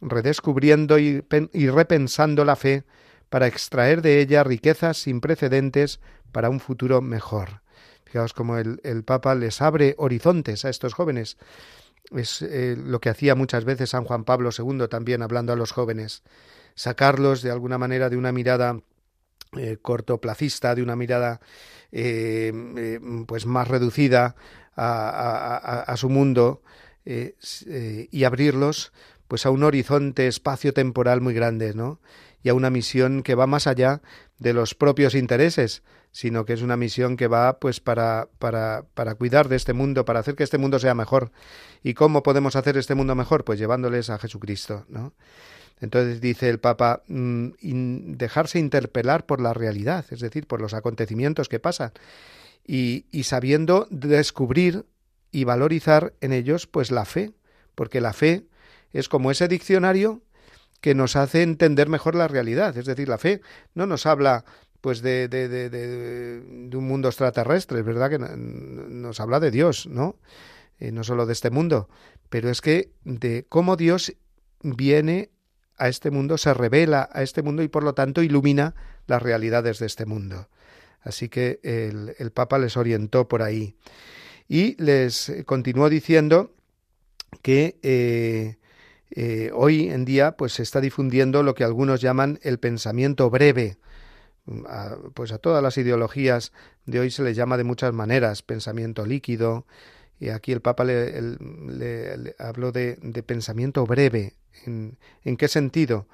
[0.01, 1.21] redescubriendo y,
[1.69, 2.83] repensando la fe
[3.29, 5.99] para extraer de ella riquezas sin precedentes
[6.31, 7.61] para un futuro mejor.
[8.05, 11.37] Fijaos cómo el, Papa les abre horizontes a estos jóvenes.
[12.11, 15.71] Es eh, lo que hacía muchas veces San Juan Pablo II también hablando a los
[15.71, 16.23] jóvenes
[16.79, 18.79] sacarlos de alguna manera de una mirada
[19.57, 21.41] eh, cortoplacista, de una mirada
[21.91, 24.35] eh, eh, pues más reducida
[24.75, 26.61] a, su mundo
[27.03, 28.93] y abrirlos
[29.27, 31.99] pues a un horizonte espacio-temporal muy grande, ¿no?
[32.43, 34.01] Y a una misión que va más allá
[34.37, 39.15] de los propios intereses, sino que es una misión que va pues para, para, para
[39.15, 41.31] cuidar de este mundo, para hacer que este mundo sea mejor.
[41.83, 43.43] ¿Y cómo podemos hacer este mundo mejor?
[43.43, 45.13] Pues llevándoles a Jesucristo, ¿no?
[45.81, 51.47] Entonces dice el Papa, mm, dejarse interpelar por la realidad, es decir, por los acontecimientos
[51.49, 51.91] que pasan,
[52.65, 54.85] y, sabiendo descubrir
[55.31, 57.31] y valorizar en ellos pues la fe,
[57.75, 58.45] porque la fe
[58.93, 60.21] es como ese diccionario
[60.81, 63.41] que nos hace entender mejor la realidad, es decir, la fe
[63.73, 64.45] no nos habla
[64.81, 70.15] pues de un mundo extraterrestre, es verdad que nos habla de Dios, ¿no?
[70.79, 71.89] Eh, no solo de este mundo,
[72.29, 74.15] pero es que de cómo Dios
[74.61, 75.29] viene
[75.79, 78.75] a este mundo, se revela a este mundo y por lo tanto ilumina
[79.07, 80.47] las realidades de este mundo.
[81.01, 83.75] Así que el, Papa les orientó por ahí.
[84.47, 86.53] Y les continuó diciendo
[87.41, 88.57] que eh,
[89.11, 93.77] eh, hoy en día pues se está difundiendo lo que algunos llaman el pensamiento breve.
[95.13, 96.51] pues a todas las ideologías
[96.85, 99.65] de hoy se les llama de muchas maneras, pensamiento líquido,
[100.19, 104.35] y aquí el Papa le, habló de, pensamiento breve.
[104.65, 104.97] ¿En,
[105.37, 106.07] qué sentido?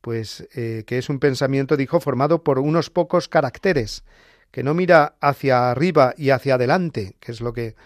[0.00, 4.02] Pues eh, que es un pensamiento, dijo, formado por unos pocos caracteres,
[4.50, 7.76] que no mira hacia arriba y hacia adelante, que es lo que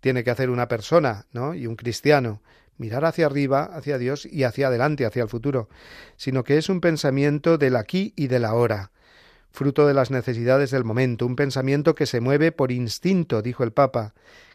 [0.00, 1.54] tiene que hacer una persona, ¿no?
[1.54, 2.40] Y un cristiano,
[2.78, 5.68] mirar hacia arriba, hacia Dios y hacia adelante, hacia el futuro,
[6.16, 8.92] sino que es un pensamiento del aquí y del ahora,
[9.50, 13.72] fruto de las necesidades del momento, un pensamiento que se mueve por instinto, dijo el
[13.72, 14.14] Papa,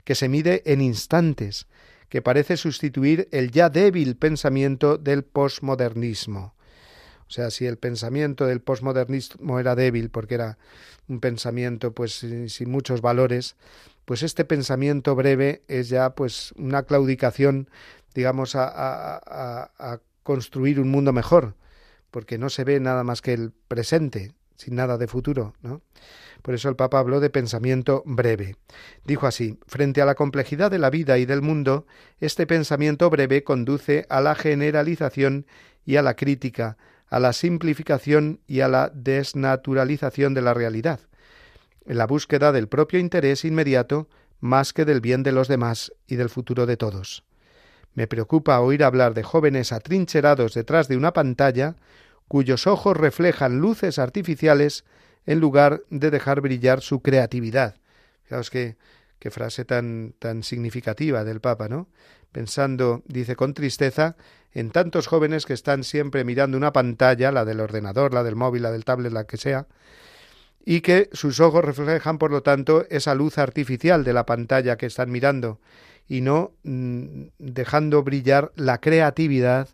[0.09, 1.67] que se mide en instantes,
[2.09, 6.55] que parece sustituir el ya débil pensamiento del posmodernismo.
[7.27, 10.57] O sea, si el pensamiento del posmodernismo era débil porque era
[11.07, 13.55] un pensamiento pues sin muchos valores,
[14.05, 17.69] pues este pensamiento breve es ya pues una claudicación,
[18.15, 21.53] digamos, a, a, a construir un mundo mejor,
[22.09, 25.83] porque no se ve nada más que el presente, sin nada de futuro, ¿no?
[26.41, 28.55] Por eso el Papa habló de pensamiento breve.
[29.05, 31.85] Dijo así, frente a la complejidad de la vida y del mundo,
[32.19, 35.45] este pensamiento breve conduce a la generalización
[35.85, 36.77] y a la crítica,
[37.09, 40.99] a la simplificación y a la desnaturalización de la realidad,
[41.85, 44.07] en la búsqueda del propio interés inmediato
[44.39, 47.23] más que del bien de los demás y del futuro de todos.
[47.93, 51.75] Me preocupa oír hablar de jóvenes atrincherados detrás de una pantalla
[52.27, 54.85] cuyos ojos reflejan luces artificiales
[55.29, 57.75] en lugar de dejar brillar su creatividad.
[58.23, 58.77] Fijaos qué,
[59.29, 61.87] frase tan, tan significativa del Papa, ¿no?
[62.31, 64.15] Pensando, dice con tristeza,
[64.53, 68.63] en tantos jóvenes que están siempre mirando una pantalla, la del ordenador, la del móvil,
[68.63, 69.67] la del tablet, la que sea,
[70.65, 74.87] y que sus ojos reflejan, por lo tanto, esa luz artificial de la pantalla que
[74.87, 75.59] están mirando
[76.07, 79.69] y no mm, dejando brillar la creatividad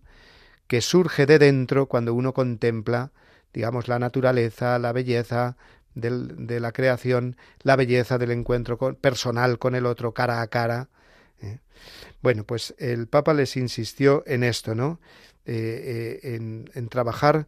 [0.68, 3.14] que surge de dentro cuando uno contempla,
[3.56, 5.56] digamos, la naturaleza, la belleza
[5.95, 10.89] de la creación, la belleza del encuentro personal con el otro cara a cara.
[11.41, 11.60] ¿eh?
[12.22, 14.99] Bueno, pues el Papa les insistió en esto, ¿no?
[15.45, 17.47] Eh, eh, en, trabajar,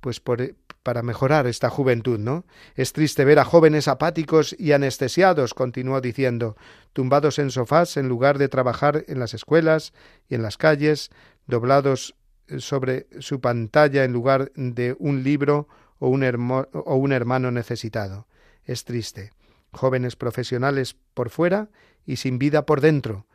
[0.00, 2.44] pues para mejorar esta juventud, ¿no?
[2.74, 6.56] Es triste ver a jóvenes apáticos y anestesiados, continuó diciendo,
[6.92, 9.94] tumbados en sofás en lugar de trabajar en las escuelas
[10.28, 11.10] y en las calles,
[11.46, 12.14] doblados
[12.58, 15.68] sobre su pantalla en lugar de un libro
[15.98, 18.26] o un, hermano necesitado.
[18.64, 19.32] Es triste.
[19.72, 21.68] Jóvenes profesionales por fuera
[22.04, 23.26] y sin vida por dentro,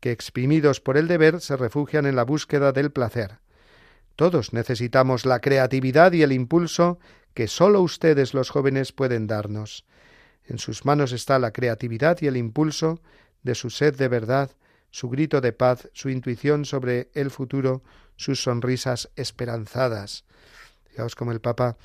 [0.00, 3.38] que exprimidos por el deber se refugian en la búsqueda del placer.
[4.16, 6.98] Todos necesitamos la creatividad y el impulso
[7.34, 9.84] que sólo ustedes los jóvenes pueden darnos.
[10.44, 13.00] En sus manos está la creatividad y el impulso
[13.42, 14.50] de su sed de verdad,
[14.92, 17.82] su grito de paz, su intuición sobre el futuro,
[18.14, 20.24] sus sonrisas esperanzadas.
[20.84, 21.76] Fijaos como el Papa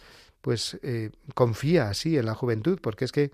[0.41, 3.32] pues eh, confía así en la juventud, porque es que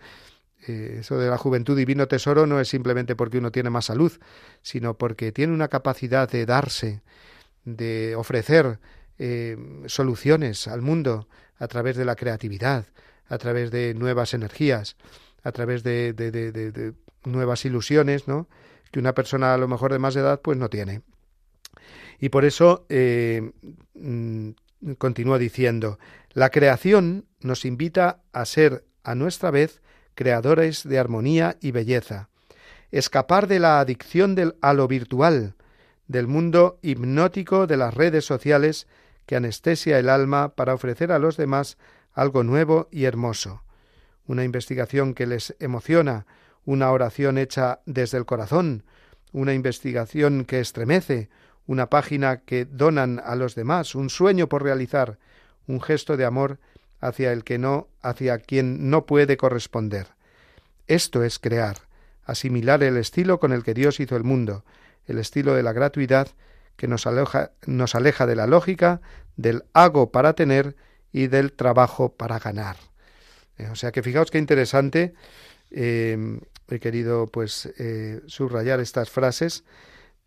[0.68, 4.14] eh, eso de la juventud divino tesoro no es simplemente porque uno tiene más salud,
[4.62, 7.02] sino porque tiene una capacidad de darse,
[7.66, 8.80] de ofrecer
[9.18, 9.58] eh,
[9.88, 12.86] soluciones al mundo a través de la creatividad,
[13.28, 14.96] a través de nuevas energías,
[15.44, 16.94] a través de,
[17.26, 18.48] nuevas ilusiones, ¿no?
[18.94, 21.02] Que una persona a lo mejor de más edad pues no tiene.
[22.20, 23.52] Y por eso eh,
[23.96, 24.52] mm,
[25.00, 25.98] continúa diciendo,
[26.32, 29.82] la creación nos invita a ser a nuestra vez
[30.14, 32.30] creadores de armonía y belleza,
[32.92, 35.56] escapar de la adicción a lo virtual,
[36.08, 38.88] del mundo hipnótico de las redes sociales
[39.26, 41.80] que anestesia el alma para ofrecer a los demás
[42.14, 43.64] algo nuevo y hermoso.
[44.28, 46.28] Una investigación que les emociona,
[46.66, 48.84] una oración hecha desde el corazón,
[49.32, 51.30] una investigación que estremece,
[51.66, 55.18] una página que donan a los demás, un sueño por realizar,
[55.68, 56.60] un gesto de amor
[57.00, 60.08] hacia el que no, hacia quien no puede corresponder.
[60.88, 61.78] Esto es crear,
[62.26, 64.64] asimilar el estilo con el que Dios hizo el mundo,
[65.06, 66.28] el estilo de la gratuidad
[66.76, 69.02] que nos aleja, nos aleja de la lógica,
[69.36, 70.76] del hago para tener
[71.12, 72.78] y del trabajo para ganar.
[73.58, 75.14] Eh, o sea que fijaos qué interesante.
[75.72, 76.40] Eh,
[76.70, 79.64] he querido pues eh, subrayar estas frases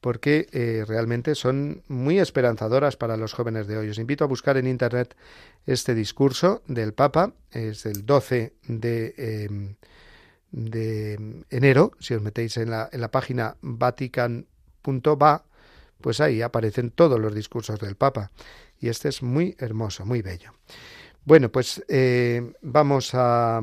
[0.00, 3.88] porque eh, realmente son muy esperanzadoras para los jóvenes de hoy.
[3.88, 5.16] Os invito a buscar en Internet
[5.64, 9.74] este discurso del Papa, es del 12 de, em,
[10.52, 15.44] de enero, si os metéis en la, en la página vatican.va,
[16.00, 18.30] pues ahí aparecen todos los discursos del Papa.
[18.78, 20.52] Y este es muy hermoso, muy bello.
[21.24, 23.60] Bueno, pues eh, vamos a,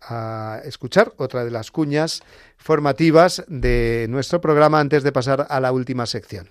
[0.00, 2.22] a escuchar otra de las cuñas
[2.56, 6.48] formativas de nuestro programa antes de pasar a la última sección.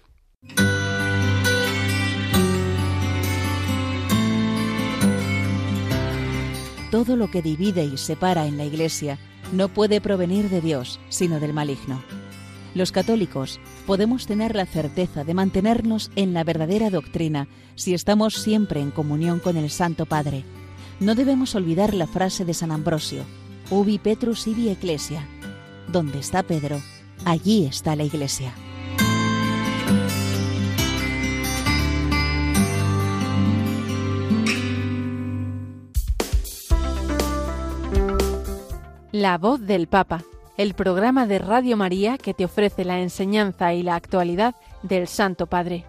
[6.92, 9.20] Todo lo que divide y separa en la Iglesia
[9.54, 12.04] no puede provenir de Dios, sino del maligno.
[12.76, 18.80] Los católicos podemos tener la certeza de mantenernos en la verdadera doctrina si estamos siempre
[18.80, 20.44] en comunión con el Santo Padre.
[21.00, 23.24] No debemos olvidar la frase de San Ambrosio,
[23.72, 25.28] Ubi Petrus ibi Ecclesia.
[25.88, 26.82] Donde está Pedro,
[27.24, 28.52] allí está la Iglesia.
[39.12, 40.24] La voz del Papa,
[40.58, 45.46] el programa de Radio María que te ofrece la enseñanza y la actualidad del Santo
[45.46, 45.86] Padre.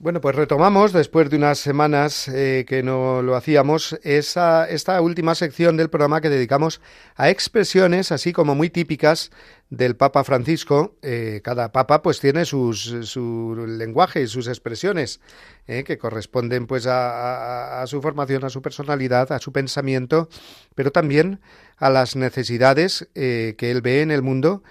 [0.00, 5.34] Bueno, pues retomamos, después de unas semanas eh, que no lo hacíamos, esa, esta última
[5.34, 6.80] sección del programa que dedicamos
[7.16, 9.32] a expresiones así como muy típicas
[9.70, 10.94] del Papa Francisco.
[11.02, 15.18] Eh, cada Papa pues tiene sus, su lenguaje y sus expresiones
[15.66, 20.28] eh, que corresponden pues a, a, su formación, a su personalidad, a su pensamiento,
[20.76, 21.40] pero también
[21.76, 24.62] a las necesidades que él ve en el mundo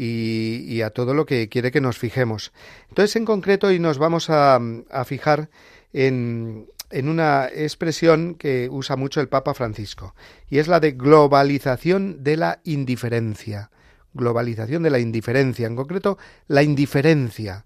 [0.00, 2.52] y, a todo lo que quiere que nos fijemos.
[2.88, 4.60] Entonces, en concreto, hoy nos vamos a,
[5.04, 5.50] fijar
[5.92, 10.14] en, en una expresión que usa mucho el Papa Francisco,
[10.48, 13.70] y es la de globalización de la indiferencia.
[14.14, 17.64] Globalización de la indiferencia, en concreto, la indiferencia.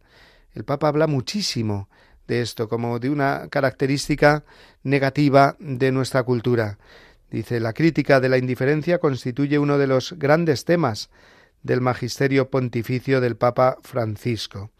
[0.54, 1.88] El Papa habla muchísimo
[2.26, 4.44] de esto como de una característica
[4.82, 6.78] negativa de nuestra cultura
[7.32, 11.08] Dice, la crítica de la indiferencia constituye uno de los grandes temas
[11.62, 14.70] del magisterio pontificio del Papa Francisco.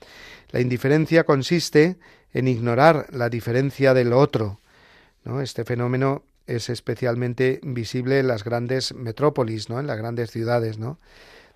[0.51, 1.97] La indiferencia consiste
[2.33, 4.61] en ignorar la diferencia del otro.
[5.25, 5.41] ¿no?
[5.41, 9.81] Este fenómeno es especialmente visible en las grandes metrópolis, ¿no?
[9.81, 10.79] en las grandes ciudades,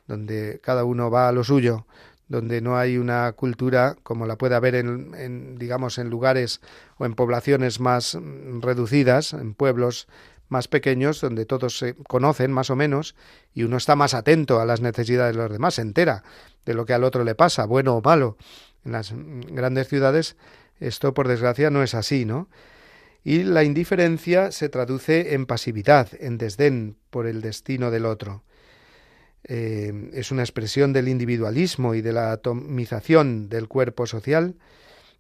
[0.07, 1.87] donde cada uno va a lo suyo,
[2.29, 6.61] donde no hay una cultura como la puede haber en, en, digamos en lugares
[6.99, 8.19] o en poblaciones más
[8.61, 10.09] reducidas, en pueblos
[10.49, 13.15] más pequeños donde todos se conocen más o menos
[13.53, 16.23] y uno está más atento a las necesidades de los demás, se entera
[16.65, 18.37] de lo que al otro le pasa, bueno o malo.
[18.85, 20.37] En las grandes ciudades
[20.81, 22.49] esto por desgracia no es así, ¿no?
[23.25, 28.45] Y la indiferencia se traduce en pasividad, en desdén por el destino del otro.
[29.43, 34.57] Eh, es una expresión del individualismo y de la atomización del cuerpo social.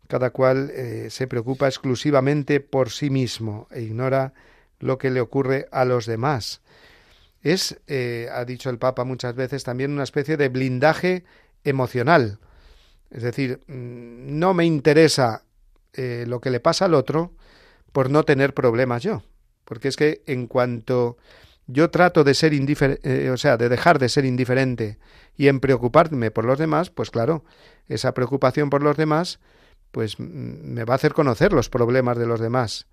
[0.08, 4.34] Cada cual eh, se preocupa exclusivamente por sí mismo e ignora
[4.80, 6.60] lo que le ocurre a los demás.
[7.42, 11.24] Es, eh, ha dicho el Papa muchas veces, también una especie de blindaje
[11.64, 12.38] emocional.
[13.10, 15.44] Es decir, mm, no me interesa
[15.92, 17.32] eh, lo que le pasa al otro
[17.92, 19.22] por no tener problemas yo.
[19.64, 21.16] Porque es que en cuanto
[21.66, 24.98] yo trato de ser indiferente, eh, o sea, de dejar de ser indiferente
[25.36, 27.44] y en preocuparme por los demás, pues claro,
[27.88, 29.40] esa preocupación por los demás,
[29.92, 32.86] pues mm, me va a hacer conocer los problemas de los demás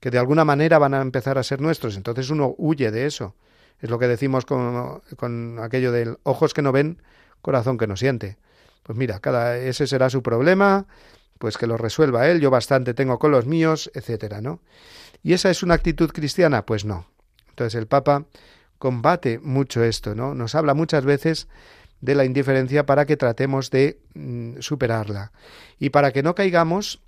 [0.00, 1.96] que de alguna manera van a empezar a ser nuestros.
[1.96, 3.34] Entonces uno huye de eso.
[3.80, 7.02] Es lo que decimos con, con aquello del ojos que no ven,
[7.42, 8.38] corazón que no siente.
[8.82, 10.86] Pues mira, cada ese será su problema,
[11.38, 14.60] pues que lo resuelva él, yo bastante tengo con los míos, etcétera, ¿no?
[15.22, 16.64] ¿Y esa es una actitud cristiana?
[16.64, 17.06] Pues no.
[17.50, 18.24] Entonces el Papa
[18.78, 20.34] combate mucho esto, ¿no?
[20.34, 21.48] Nos habla muchas veces
[22.00, 25.32] de la indiferencia para que tratemos de mm, superarla
[25.78, 27.02] y para que no caigamos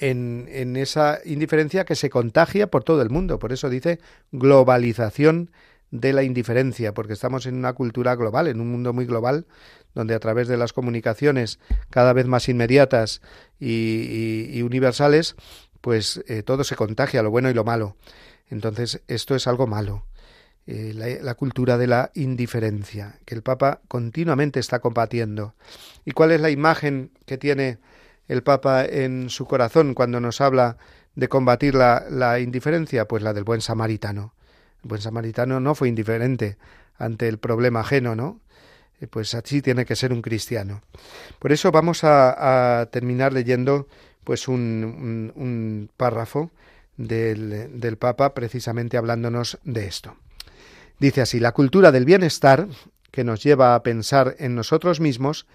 [0.00, 3.38] en, esa indiferencia que se contagia por todo el mundo.
[3.38, 4.00] Por eso dice
[4.32, 5.50] globalización
[5.90, 9.46] de la indiferencia, porque estamos en una cultura global, en un mundo muy global,
[9.94, 11.58] donde a través de las comunicaciones
[11.90, 13.20] cada vez más inmediatas
[13.58, 15.34] y, universales,
[15.80, 17.96] pues eh, todo se contagia, lo bueno y lo malo.
[18.48, 20.04] Entonces, esto es algo malo.
[20.66, 25.54] Eh, la, la, cultura de la indiferencia, que el Papa continuamente está combatiendo.
[26.04, 27.78] ¿Y cuál es la imagen que tiene
[28.30, 30.76] el Papa en su corazón cuando nos habla
[31.16, 33.08] de combatir la, indiferencia?
[33.08, 34.34] Pues la del buen samaritano.
[34.84, 36.56] El buen samaritano no fue indiferente
[36.96, 38.40] ante el problema ajeno, ¿no?
[39.00, 40.80] Eh, pues así tiene que ser un cristiano.
[41.40, 43.88] Por eso vamos a, terminar leyendo
[44.22, 46.52] pues un, párrafo
[46.96, 50.14] del Papa precisamente hablándonos de esto.
[51.00, 52.68] Dice así, la cultura del bienestar,
[53.10, 55.48] que nos lleva a pensar en nosotros mismos,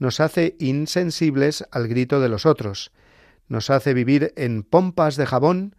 [0.00, 2.90] nos hace insensibles al grito de los otros,
[3.48, 5.76] nos hace vivir en pompas de jabón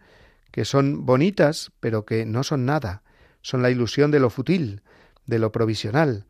[0.52, 3.02] que son bonitas, pero que no son nada,
[3.40, 4.82] son la ilusión de lo fútil,
[5.26, 6.26] de lo provisional,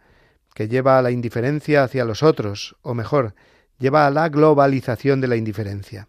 [0.55, 3.35] que lleva a la indiferencia hacia los otros, o mejor,
[3.79, 6.09] lleva a la globalización de la indiferencia.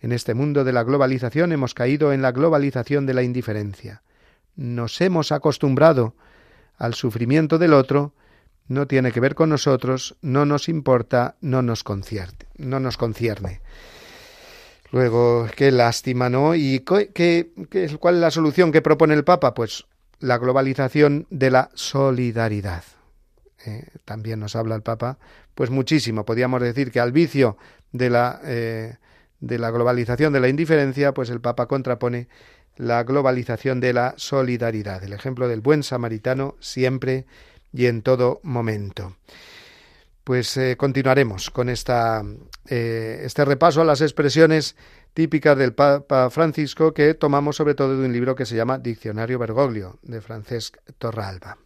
[0.00, 4.02] En este mundo de la globalización hemos caído en la globalización de la indiferencia.
[4.56, 6.16] Nos hemos acostumbrado
[6.76, 8.14] al sufrimiento del otro
[8.70, 12.46] no tiene que ver con nosotros, no nos importa, no nos concierne.
[12.56, 13.60] No nos concierne.
[14.92, 16.54] Luego, qué lástima, ¿no?
[16.54, 17.50] ¿Y qué,
[17.98, 19.54] cuál es la solución que propone el Papa?
[19.54, 19.86] Pues
[20.20, 22.84] la globalización de la solidaridad.
[23.66, 25.18] Eh, también nos habla el Papa,
[25.56, 26.24] pues muchísimo.
[26.24, 27.56] Podríamos decir que al vicio
[27.90, 28.98] de la, eh,
[29.40, 32.28] de la globalización de la indiferencia, pues el Papa contrapone
[32.76, 35.02] la globalización de la solidaridad.
[35.02, 37.26] El ejemplo del buen samaritano siempre
[37.72, 39.16] y en todo momento.
[40.24, 42.22] Pues eh, continuaremos con esta,
[42.68, 44.76] eh, este repaso a las expresiones
[45.14, 49.38] típicas del Papa Francisco que tomamos sobre todo de un libro que se llama Diccionario
[49.38, 51.58] Bergoglio de Francesc Torralba.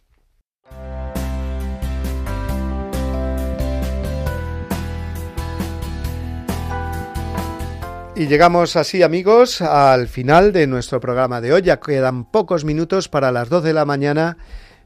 [8.17, 11.63] Y llegamos así, amigos, al final de nuestro programa de hoy.
[11.63, 14.37] Ya quedan pocos minutos para las 12 de la mañana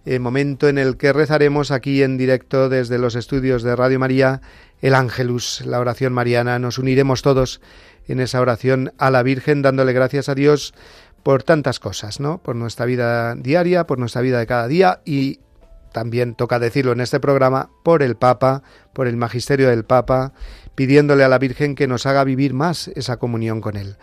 [0.05, 4.41] eh, momento en el que rezaremos aquí en directo desde los estudios de Radio María
[4.81, 6.59] el Ángelus, la oración mariana.
[6.59, 7.61] Nos uniremos todos
[8.07, 10.73] en esa oración a la Virgen dándole gracias a Dios
[11.23, 12.37] por tantas cosas, ¿no?
[12.37, 15.39] Por nuestra vida diaria, por nuestra vida de cada día y
[15.91, 20.33] también toca decirlo en este programa, por el Papa, por el magisterio del Papa,
[20.75, 23.97] pidiéndole a la Virgen que nos haga vivir más esa comunión con Él.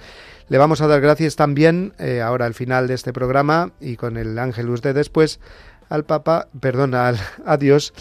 [0.48, 4.16] Le vamos a dar gracias también, eh, ahora al final de este programa y con
[4.16, 5.40] el Ángelus de después,
[5.88, 7.92] al Papa, perdón, al, a Dios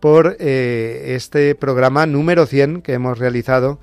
[0.00, 3.78] por eh, este programa número 100 que hemos realizado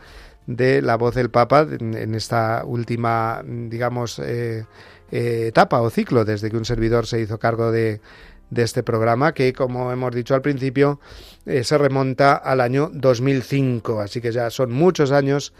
[0.47, 4.65] de la voz del Papa en, esta última, digamos, eh,
[5.11, 8.01] eh, etapa o ciclo desde que un servidor se hizo cargo de,
[8.49, 10.99] de este programa que, como hemos dicho al principio,
[11.45, 13.99] se remonta al año 2005.
[13.99, 15.53] Así que ya son muchos años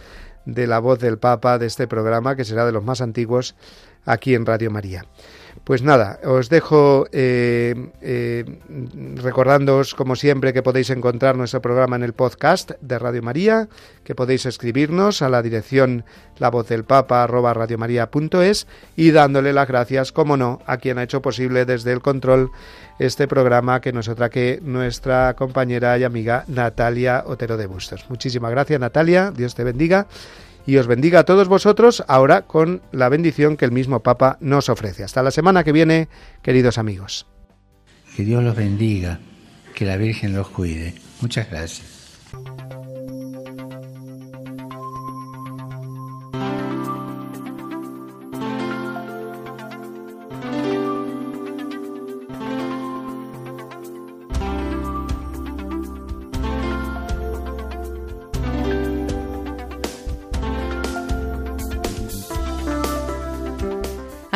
[0.46, 3.56] de la voz del Papa de este programa, que será de los más antiguos
[4.06, 5.06] aquí en Radio María.
[5.68, 8.46] Pues nada, os dejo eh, eh,
[9.18, 13.68] recordándoos, como siempre, que podéis encontrar nuestro programa en el podcast de Radio María,
[14.06, 16.06] que podéis escribirnos a la dirección
[16.38, 17.28] la voz del papa
[18.96, 22.50] y dándole las gracias, como no, a quien ha hecho posible desde el control
[22.98, 28.06] este programa que nos que nuestra compañera y amiga Natalia Otero de Bustos.
[28.08, 29.34] Muchísimas gracias, Natalia.
[29.36, 30.08] Dios te bendiga
[30.68, 34.70] y os bendiga a todos vosotros ahora con la bendición que el mismo Papa nos
[34.70, 35.04] ofrece.
[35.04, 36.10] Hasta la semana que viene,
[36.44, 37.26] queridos amigos.
[38.16, 39.20] Que Dios los bendiga,
[39.74, 40.94] que la Virgen los cuide.
[41.22, 41.97] Muchas gracias.